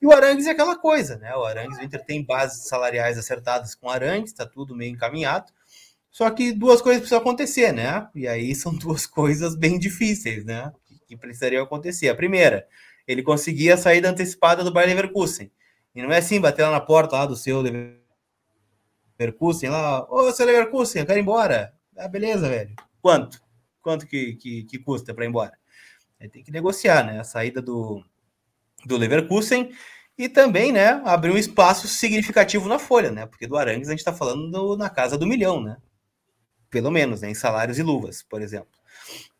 [0.00, 1.34] E o Arangues é aquela coisa, né?
[1.34, 5.52] O Arangues, o Inter tem bases salariais acertadas com o Arangues, tá tudo meio encaminhado.
[6.12, 8.06] Só que duas coisas precisam acontecer, né?
[8.14, 10.70] E aí são duas coisas bem difíceis, né?
[11.08, 12.08] Que, precisariam acontecer.
[12.10, 12.68] A primeira,
[13.08, 15.50] ele conseguia a saída antecipada do Bayer Leverkusen.
[15.94, 17.62] E não é assim, bater lá na porta lá do seu
[19.18, 21.74] Leverkusen, lá, ô, seu Leverkusen, eu quero ir embora.
[21.96, 22.74] Ah, beleza, velho.
[23.00, 23.40] Quanto?
[23.80, 25.52] Quanto que, que, que custa para ir embora?
[26.20, 27.20] Aí tem que negociar, né?
[27.20, 28.02] A saída do,
[28.84, 29.70] do Leverkusen
[30.16, 33.26] e também, né, abrir um espaço significativo na folha, né?
[33.26, 35.76] Porque do Arangues a gente está falando do- na casa do milhão, né?
[36.72, 37.30] Pelo menos, né?
[37.30, 38.72] Em salários e luvas, por exemplo.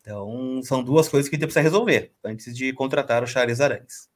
[0.03, 4.11] Então, são duas coisas que a gente precisa resolver antes de contratar o Charles Arangues.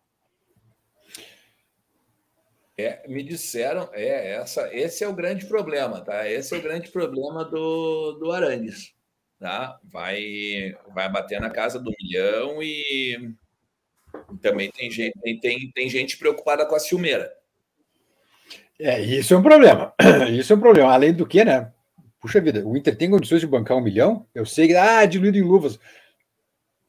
[2.79, 6.29] É, me disseram, é, essa, esse é o grande problema, tá?
[6.29, 8.93] Esse é o grande problema do, do Arangues,
[9.41, 9.81] tá?
[9.83, 13.33] Vai, vai bater na casa do milhão e
[14.43, 17.33] também tem gente, tem, tem, tem gente preocupada com a ciumeira.
[18.79, 19.95] É, isso é um problema.
[20.39, 20.93] Isso é um problema.
[20.93, 21.73] Além do que, né?
[22.21, 24.27] Puxa vida, o Inter tem condições de bancar um milhão?
[24.35, 25.79] Eu sei que, ah, diluído em luvas.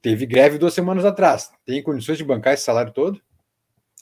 [0.01, 1.51] Teve greve duas semanas atrás.
[1.65, 3.21] Tem condições de bancar esse salário todo?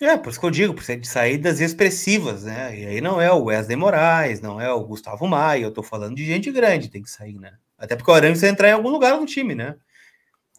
[0.02, 2.78] É, por isso que eu digo, precisa de saídas expressivas, né?
[2.78, 6.16] E aí não é o Wesley Moraes, não é o Gustavo Maia, eu tô falando
[6.16, 7.54] de gente grande, tem que sair, né?
[7.78, 9.76] Até porque o Arangues vai entrar em algum lugar no time, né?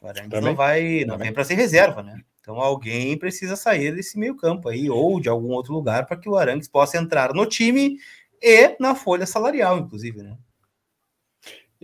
[0.01, 0.49] O Arangues Também.
[0.49, 1.27] não vai, não Também.
[1.27, 2.19] vem para ser reserva, né?
[2.41, 6.29] Então alguém precisa sair desse meio campo aí, ou de algum outro lugar, para que
[6.29, 7.99] o Arangues possa entrar no time
[8.41, 10.37] e na folha salarial, inclusive, né?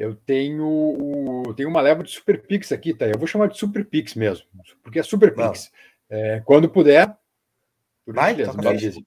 [0.03, 3.07] Eu tenho, o- tenho uma leva de Super Pix aqui, tá?
[3.07, 4.45] Eu vou chamar de Super Pix mesmo,
[4.83, 5.71] porque é Super Pix.
[6.11, 7.17] É, quando puder,
[8.05, 8.87] por Vai, gentileza, toca me a ficha.
[8.89, 9.07] avise.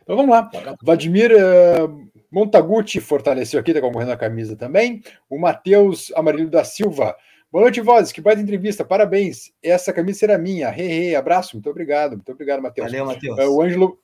[0.00, 0.48] Então vamos lá.
[0.80, 1.88] Vladimir eh,
[2.30, 5.02] Montaguti fortaleceu aqui, tá concorrendo a camisa também.
[5.28, 7.16] O Matheus Amarildo da Silva.
[7.50, 8.12] Boa noite, Vozes.
[8.12, 8.84] Que baita entrevista.
[8.84, 9.52] Parabéns.
[9.62, 10.68] Essa camisa será minha.
[10.70, 11.16] He, he.
[11.16, 11.56] Abraço.
[11.56, 12.12] Muito obrigado.
[12.12, 12.86] Muito obrigado, Matheus.
[12.90, 13.38] Valeu, Matheus.
[13.38, 13.98] É, o Ângelo,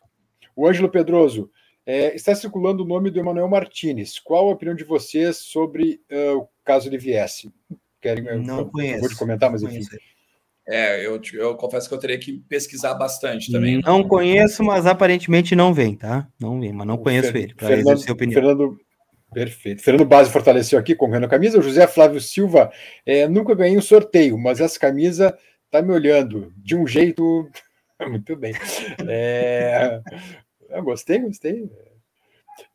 [0.56, 1.50] o Ângelo Pedroso.
[1.86, 4.18] É, está circulando o nome do Emanuel Martinez.
[4.18, 7.52] Qual a opinião de vocês sobre eh, o caso ele viesse?
[8.00, 9.00] Querem, eu- Não eu conheço.
[9.00, 9.84] Vou te comentar, mas não enfim.
[10.66, 13.82] É, eu, eu confesso que eu teria que pesquisar bastante também.
[13.84, 16.26] Não conheço, mas aparentemente não vem, tá?
[16.40, 18.40] Não vem, mas não O conheço Fer- ele, para Fernando, exercer opinião.
[18.40, 18.78] Fernando,
[19.32, 19.82] perfeito.
[19.82, 21.58] Fernando Base fortaleceu aqui, concorrendo a camisa.
[21.58, 22.72] O José Flávio Silva,
[23.04, 25.36] é, nunca ganhei um sorteio, mas essa camisa
[25.70, 27.46] tá me olhando de um jeito.
[28.08, 28.54] Muito bem.
[29.06, 30.00] É,
[30.76, 31.70] eu gostei, gostei.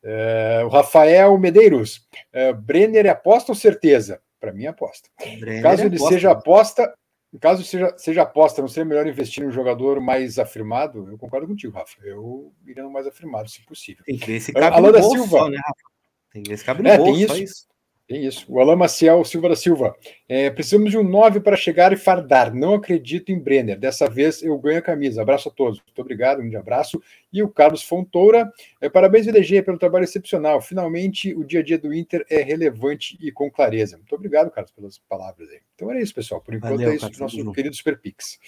[0.02, 4.20] É, o Rafael Medeiros, é, Brenner é aposta ou certeza?
[4.38, 5.08] Para mim, é aposta.
[5.38, 6.14] Brenner Caso é ele aposta.
[6.14, 6.94] seja aposta,
[7.38, 11.08] Caso seja, seja aposta, não seria melhor investir em um jogador mais afirmado?
[11.08, 11.96] Eu concordo contigo, Rafa.
[12.02, 14.04] Eu iria no mais afirmado, se possível.
[14.04, 15.48] Tem que ver se cabe Alô no bolso, Silva.
[15.48, 15.90] Né, Rafa?
[16.32, 17.69] Tem que ver se cabe no é, bolso, tem isso.
[18.10, 18.44] Tem isso.
[18.48, 19.96] O Alain Maciel Silva da Silva.
[20.28, 22.52] É, precisamos de um 9 para chegar e fardar.
[22.52, 23.78] Não acredito em Brenner.
[23.78, 25.22] Dessa vez eu ganho a camisa.
[25.22, 25.78] Abraço a todos.
[25.78, 27.00] Muito obrigado, um grande abraço.
[27.32, 28.52] E o Carlos Fontoura.
[28.80, 30.60] É, parabéns, VDG, pelo trabalho excepcional.
[30.60, 33.96] Finalmente, o dia a dia do Inter é relevante e com clareza.
[33.96, 35.60] Muito obrigado, Carlos, pelas palavras aí.
[35.76, 36.40] Então era isso, pessoal.
[36.40, 38.40] Por enquanto Valeu, é isso do nosso querido Super Pix.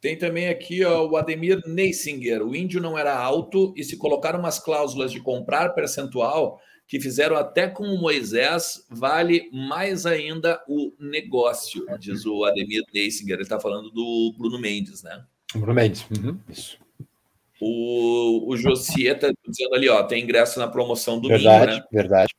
[0.00, 2.42] Tem também aqui ó, o Ademir Neisinger.
[2.42, 7.36] O índio não era alto e se colocar umas cláusulas de comprar percentual que fizeram
[7.36, 13.34] até com o Moisés, vale mais ainda o negócio, diz o Ademir Neisinger.
[13.34, 15.24] Ele está falando do Bruno Mendes, né?
[15.52, 16.38] Bruno Mendes, uhum.
[16.48, 16.78] isso.
[17.60, 21.84] O, o Jossier está dizendo ali, ó, tem ingresso na promoção do Verdade, né?
[21.90, 22.34] verdade.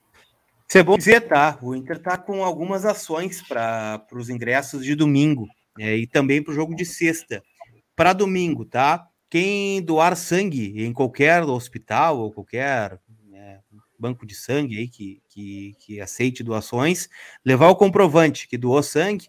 [0.68, 1.58] Isso é bom dizer, tá?
[1.62, 5.48] O Inter está com algumas ações para os ingressos de domingo
[5.80, 7.42] é, e também para o jogo de sexta.
[7.96, 9.08] Para domingo, tá?
[9.30, 13.00] Quem doar sangue em qualquer hospital ou qualquer
[14.00, 17.10] banco de sangue aí que, que, que aceite doações,
[17.44, 19.28] levar o comprovante que doou sangue,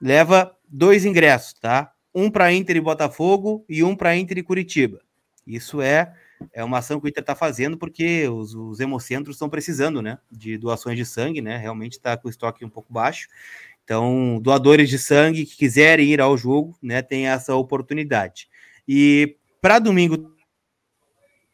[0.00, 1.92] leva dois ingressos, tá?
[2.14, 5.00] Um para Inter e Botafogo e um para Inter e Curitiba.
[5.46, 6.12] Isso é
[6.52, 10.18] é uma ação que o Inter está fazendo porque os, os hemocentros estão precisando, né,
[10.30, 11.56] de doações de sangue, né?
[11.56, 13.28] Realmente está com o estoque um pouco baixo.
[13.82, 18.48] Então, doadores de sangue que quiserem ir ao jogo, né, tem essa oportunidade.
[18.86, 20.36] E para domingo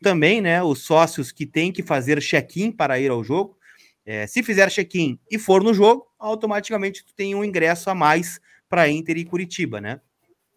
[0.05, 3.57] também, né, os sócios que têm que fazer check-in para ir ao jogo.
[4.05, 8.38] É, se fizer check-in e for no jogo, automaticamente tu tem um ingresso a mais
[8.68, 9.98] para Inter e Curitiba, né?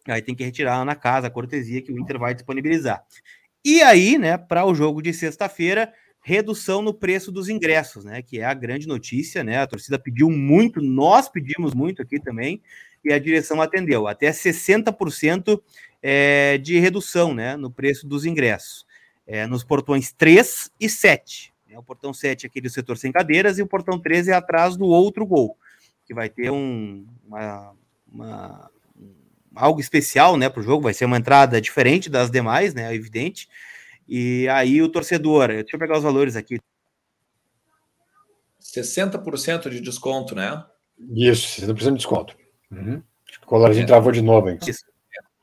[0.06, 3.02] Aí tem que retirar na casa a cortesia que o Inter vai disponibilizar.
[3.64, 8.22] E aí, né, para o jogo de sexta-feira, redução no preço dos ingressos, né?
[8.22, 9.60] Que é a grande notícia, né?
[9.60, 12.62] A torcida pediu muito, nós pedimos muito aqui também,
[13.02, 14.08] e a direção atendeu.
[14.08, 15.62] Até 60%
[16.04, 17.56] é, de redução, né?
[17.56, 18.86] No preço dos ingressos
[19.28, 21.54] é, nos portões 3 e 7.
[21.68, 21.78] Né?
[21.78, 24.86] O portão 7 é aquele setor sem cadeiras e o portão 13 é atrás do
[24.86, 25.58] outro gol,
[26.06, 27.74] que vai ter um, uma,
[28.12, 28.72] uma,
[29.54, 32.96] algo especial né, para o jogo, vai ser uma entrada diferente das demais, né, é
[32.96, 33.50] evidente.
[34.08, 36.60] E aí o torcedor, deixa eu pegar os valores aqui.
[38.62, 40.64] 60% de desconto, né?
[41.14, 42.38] Isso, 60% de desconto.
[42.72, 43.04] Uhum.
[43.44, 43.88] O colorzinho é.
[43.88, 44.58] travou de novo, hein?
[44.66, 44.86] Isso.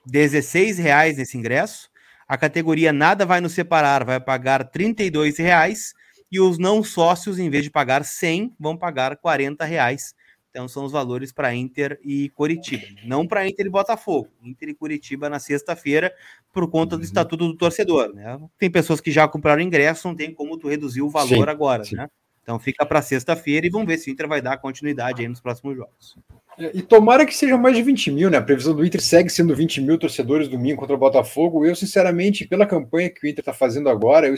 [0.07, 1.91] 16 reais nesse ingresso.
[2.27, 5.93] A categoria Nada Vai Nos Separar vai pagar R$ reais
[6.31, 10.15] e os não sócios, em vez de pagar 100, vão pagar R$ reais.
[10.51, 12.85] Então são os valores para Inter e Curitiba.
[13.05, 14.29] Não para Inter e Botafogo.
[14.41, 16.15] Inter e Curitiba na sexta-feira,
[16.53, 17.05] por conta do uhum.
[17.05, 18.15] estatuto do torcedor.
[18.15, 18.39] Né?
[18.57, 21.85] Tem pessoas que já compraram ingresso, não tem como tu reduzir o valor sim, agora,
[21.85, 21.97] sim.
[21.97, 22.09] né?
[22.45, 25.41] Então fica para sexta-feira e vamos ver se o Inter vai dar continuidade aí nos
[25.41, 26.15] próximos jogos.
[26.59, 28.37] É, e tomara que seja mais de 20 mil, né?
[28.37, 31.65] A previsão do Inter segue sendo 20 mil torcedores domingo contra o Botafogo.
[31.65, 34.35] Eu, sinceramente, pela campanha que o Inter está fazendo agora, eu,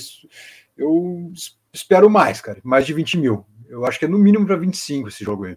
[0.79, 1.33] eu
[1.73, 2.61] espero mais, cara.
[2.63, 3.45] Mais de 20 mil.
[3.69, 5.57] Eu acho que é no mínimo para 25 esse jogo aí.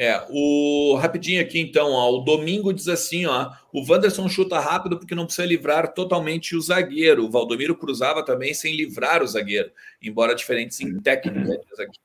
[0.00, 4.96] É, o rapidinho aqui então, ó, o domingo diz assim, ó, o Wanderson chuta rápido
[4.96, 7.24] porque não precisa livrar totalmente o zagueiro.
[7.24, 11.98] O Valdomiro cruzava também sem livrar o zagueiro, embora diferentes em técnica, diz aqui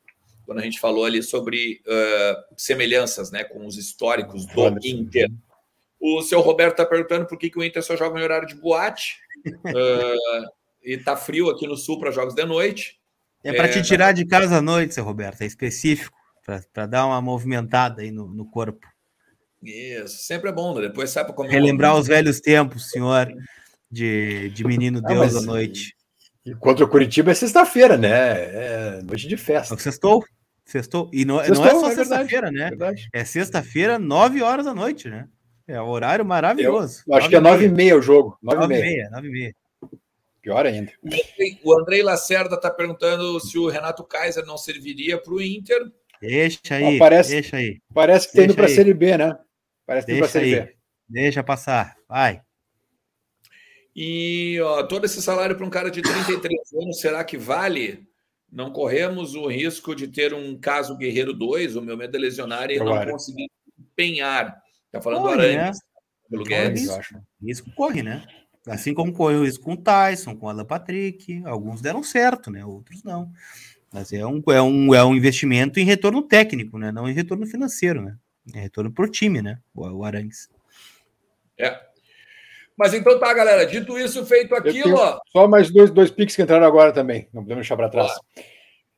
[0.44, 5.30] quando a gente falou ali sobre uh, semelhanças né, com os históricos do Inter.
[6.00, 8.56] O seu Roberto está perguntando por que, que o Inter só joga em horário de
[8.56, 9.18] boate.
[9.46, 10.50] uh,
[10.84, 13.00] e tá frio aqui no sul para jogos de noite.
[13.44, 14.16] É para é, te tirar mas...
[14.16, 16.18] de casa à noite, seu Roberto, é específico,
[16.74, 18.86] para dar uma movimentada aí no, no, corpo.
[19.62, 20.82] Isso, sempre é bom, né?
[20.82, 21.52] depois sai para comer.
[21.52, 23.34] Relembrar os velhos tempos, senhor,
[23.90, 25.96] de, de menino ah, Deus à noite.
[26.46, 28.10] E contra o Curitiba é sexta-feira, né?
[28.10, 29.78] É noite de festa.
[29.78, 30.24] Sextou.
[30.66, 31.10] Sextou.
[31.14, 32.70] E não, Sextou, não é só é sexta-feira, né?
[32.70, 33.08] Verdade.
[33.14, 35.28] É sexta-feira, nove horas da noite, né?
[35.66, 37.04] É um horário maravilhoso.
[37.08, 38.38] Eu acho que é nove e meia o jogo.
[38.42, 39.10] Nove, e meia.
[39.10, 39.56] Nove e meia.
[40.42, 40.92] Pior ainda.
[41.64, 45.80] O Andrei Lacerda está perguntando se o Renato Kaiser não serviria para o Inter.
[46.24, 47.82] Deixa aí, ah, parece, deixa aí.
[47.94, 49.38] Parece que está indo para a Série B, né?
[49.86, 50.76] Parece que indo para a Série B.
[51.10, 52.42] Deixa passar, vai.
[53.94, 58.08] E ó, todo esse salário para um cara de 33 anos, será que vale?
[58.50, 62.72] Não corremos o risco de ter um caso Guerreiro 2, o meu medo é lesionar
[62.72, 64.62] e não conseguir empenhar.
[64.86, 65.72] Está falando corre, Aranha, né?
[66.30, 66.84] pelo Guedes.
[66.84, 68.26] Risco, risco corre, né?
[68.66, 72.50] Assim como correu o risco com o Tyson, com o Alan Patrick, alguns deram certo,
[72.50, 72.64] né?
[72.64, 73.30] Outros não.
[73.94, 76.92] Mas é um, é um, é um investimento em retorno técnico, né?
[76.92, 78.18] Não em retorno financeiro, né?
[78.54, 79.60] É retorno por time, né?
[79.74, 80.50] O, o Arangues.
[81.58, 81.80] É,
[82.78, 83.66] mas então tá, galera.
[83.66, 85.20] Dito isso, feito aquilo, ó.
[85.32, 87.28] Só mais dois, dois piques que entraram agora também.
[87.32, 88.12] Não podemos deixar para trás.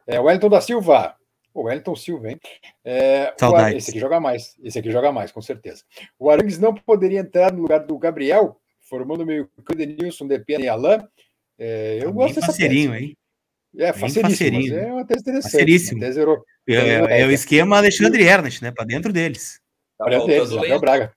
[0.08, 1.16] É, o Wellington da Silva.
[1.54, 2.40] O Wellington Silva, hein?
[2.84, 3.78] É, Saudades.
[3.78, 4.56] esse aqui joga mais.
[4.64, 5.84] Esse aqui joga mais, com certeza.
[6.20, 11.00] O Arangues não poderia entrar no lugar do Gabriel, formando meio Denilson, Depena e Alain.
[11.58, 13.18] É, eu Tá gosto dessa parceirinho, hein?
[13.78, 14.78] É, parceirinho.
[14.78, 15.52] é uma tese interessante.
[15.52, 16.00] Faceiríssimo.
[16.00, 18.72] Uma tese euro- É, é o esquema Alexandre Ernest, né?
[18.72, 19.60] Para dentro deles.
[19.98, 20.82] Tá deles, faltando Abel lento.
[20.82, 21.14] Braga.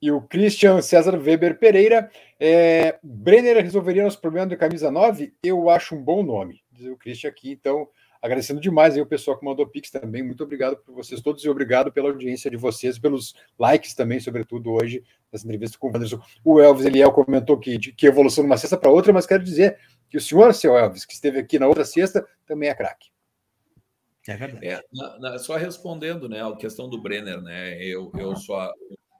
[0.00, 2.10] E o Christian César Weber Pereira.
[2.38, 5.32] É, Brenner resolveria nosso problema de camisa 9?
[5.42, 7.50] Eu acho um bom nome, diz o Christian aqui.
[7.50, 7.88] Então,
[8.20, 10.22] agradecendo demais aí o pessoal que mandou Pix também.
[10.22, 14.70] Muito obrigado por vocês todos e obrigado pela audiência de vocês, pelos likes também, sobretudo
[14.72, 15.02] hoje,
[15.32, 16.20] nessa entrevista com o Wanderson.
[16.44, 19.42] O Elvis Eliel comentou que, de- que evolução de uma sexta para outra, mas quero
[19.42, 19.78] dizer
[20.16, 23.10] que o senhor, seu Elvis, que esteve aqui na outra sexta, também é craque.
[24.26, 24.66] É verdade.
[24.66, 28.72] É, na- na- só respondendo, né, a questão do Brenner, né, eu, eu só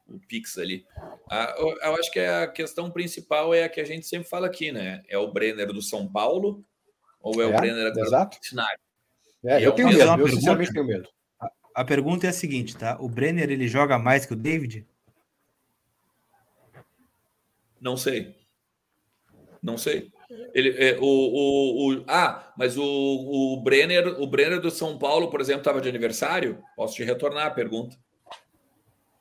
[0.08, 0.86] o Pix ali.
[1.30, 4.46] Ah, eu, eu acho que a questão principal é a que a gente sempre fala
[4.46, 5.02] aqui, né?
[5.08, 6.64] É o Brenner do São Paulo
[7.20, 8.38] ou é, o É, Brenner agora exato.
[8.38, 8.80] do Cincinnati?
[9.44, 10.72] É, eu eu tenho medo, eu sinceramente pergunta.
[10.72, 11.08] tenho medo.
[11.74, 12.96] A pergunta é a seguinte, tá?
[13.00, 14.86] O Brenner ele joga mais que o David?
[17.80, 18.34] Não sei.
[19.62, 20.10] Não sei.
[20.52, 25.30] Ele, é, o, o, o- ah, mas o, o Brenner, o Brenner do São Paulo,
[25.30, 26.62] por exemplo, estava de aniversário.
[26.74, 27.96] Posso te retornar a pergunta?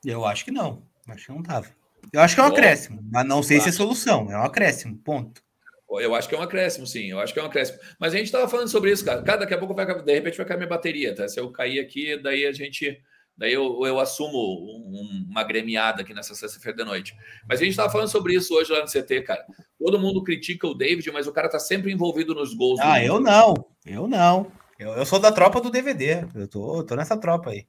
[0.04, 0.82] Eu acho que não.
[1.08, 1.68] Acho que não tava.
[2.12, 4.30] Eu acho que é um Bom, acréscimo, mas não sei se é solução.
[4.30, 5.42] É um acréscimo, ponto.
[5.90, 7.10] Eu acho que é um acréscimo, sim.
[7.10, 7.78] Eu acho que é um acréscimo.
[7.98, 9.22] Mas a gente estava falando sobre isso, cara.
[9.22, 11.28] Cara, daqui a pouco vai, de repente vai cair minha bateria, tá?
[11.28, 13.00] Se eu cair aqui, daí a gente.
[13.38, 17.14] Daí eu, eu assumo um- uma gremiada aqui nessa sexta-feira de noite.
[17.48, 19.44] Mas a gente estava falando sobre isso hoje lá no CT, cara.
[19.78, 22.80] Todo mundo critica o David, mas o cara tá sempre envolvido nos gols.
[22.80, 23.54] Ah, eu não.
[23.84, 24.50] Eu não.
[24.78, 26.26] Eu, eu sou da tropa do DVD.
[26.34, 27.66] Eu tô, tô nessa tropa aí.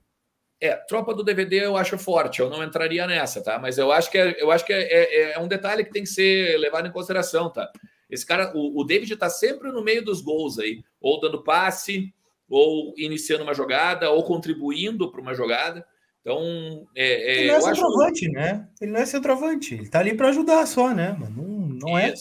[0.60, 3.60] É, tropa do DVD eu acho forte, eu não entraria nessa, tá?
[3.60, 6.02] Mas eu acho que é, eu acho que é, é- é um detalhe que tem
[6.02, 7.72] que ser levado em consideração, tá?
[8.10, 12.12] Esse cara, o, o David tá sempre no meio dos gols aí, ou dando passe,
[12.50, 15.86] ou iniciando uma jogada, ou contribuindo para uma jogada.
[16.22, 18.68] Então, é, é, Ele não é eu acho centroavante, né?
[18.82, 19.74] Ele não é centroavante.
[19.76, 21.16] Ele tá ali pra ajudar só, né?
[21.20, 22.14] Mas não, não é.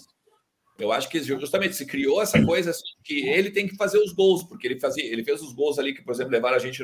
[0.78, 4.12] Eu acho que justamente se criou essa coisa assim, que ele tem que fazer os
[4.12, 6.82] gols, porque ele fazia, ele fez os gols ali que, por exemplo, levaram a gente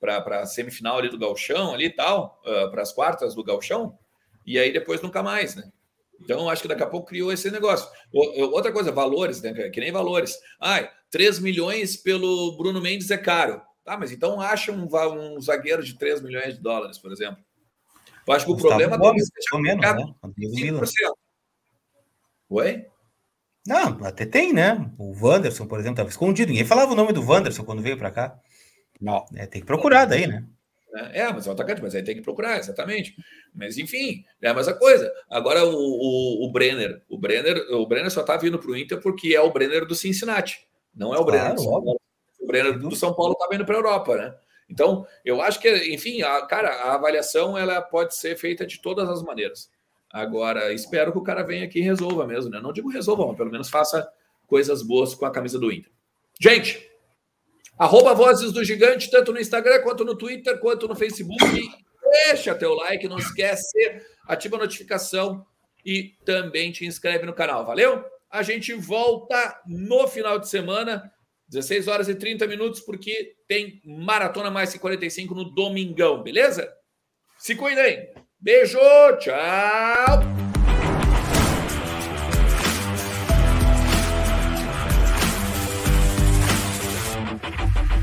[0.00, 2.40] para a semifinal ali do Galchão ali e tal,
[2.70, 3.92] para as quartas do Galchão,
[4.46, 5.64] e aí depois nunca mais, né?
[6.22, 7.88] Então, acho que daqui a pouco criou esse negócio.
[8.12, 9.68] O- Outra coisa, valores, né?
[9.70, 10.36] Que nem valores.
[10.60, 13.60] Ai, 3 milhões pelo Bruno Mendes é caro.
[13.84, 14.88] Tá, mas então acha um,
[15.36, 17.42] um zagueiro de 3 milhões de dólares, por exemplo.
[18.26, 20.14] Eu acho que o Gustavo problema Gomes, talvez pelo menos, né?
[20.20, 20.80] Quando teve o de Milan.
[20.82, 21.12] 5%.
[22.50, 22.86] Oi?
[23.66, 24.90] Não, até tem, né?
[24.98, 26.50] O Wanderson, por exemplo, estava escondido.
[26.50, 28.38] Ninguém falava o nome do Wanderson quando veio pra cá.
[29.00, 29.24] Não.
[29.34, 30.46] É, tem que procurar daí, né?
[31.12, 33.14] É, mas é um atacante, mas aí tem que procurar, exatamente.
[33.54, 35.12] Mas enfim, é a mesma coisa.
[35.30, 39.00] Agora o, o, o Brenner, o Brenner, o Brenner só tá vindo para o Inter
[39.00, 42.00] porque é o Brenner do Cincinnati, não é o Brenner Claro.
[42.40, 44.34] O Brenner do São Paulo tá vindo para a Europa, né?
[44.68, 49.08] Então, eu acho que, enfim, a, cara, a avaliação ela pode ser feita de todas
[49.08, 49.70] as maneiras.
[50.12, 52.60] Agora, espero que o cara venha aqui e resolva mesmo, né?
[52.60, 54.08] Não digo resolva, mas pelo menos faça
[54.46, 55.90] coisas boas com a camisa do Inter.
[56.40, 56.88] Gente,
[57.78, 61.68] Arroba Vozes do Gigante, tanto no Instagram, quanto no Twitter, quanto no Facebook.
[62.26, 65.46] Deixa teu like, não esquece, ativa a notificação
[65.84, 67.64] e também te inscreve no canal.
[67.64, 68.04] Valeu?
[68.30, 71.12] A gente volta no final de semana,
[71.48, 76.72] 16 horas e 30 minutos, porque tem Maratona Mais que 45 no domingão, beleza?
[77.38, 78.08] Se cuidem.
[78.38, 78.78] Beijo,
[79.18, 80.39] tchau.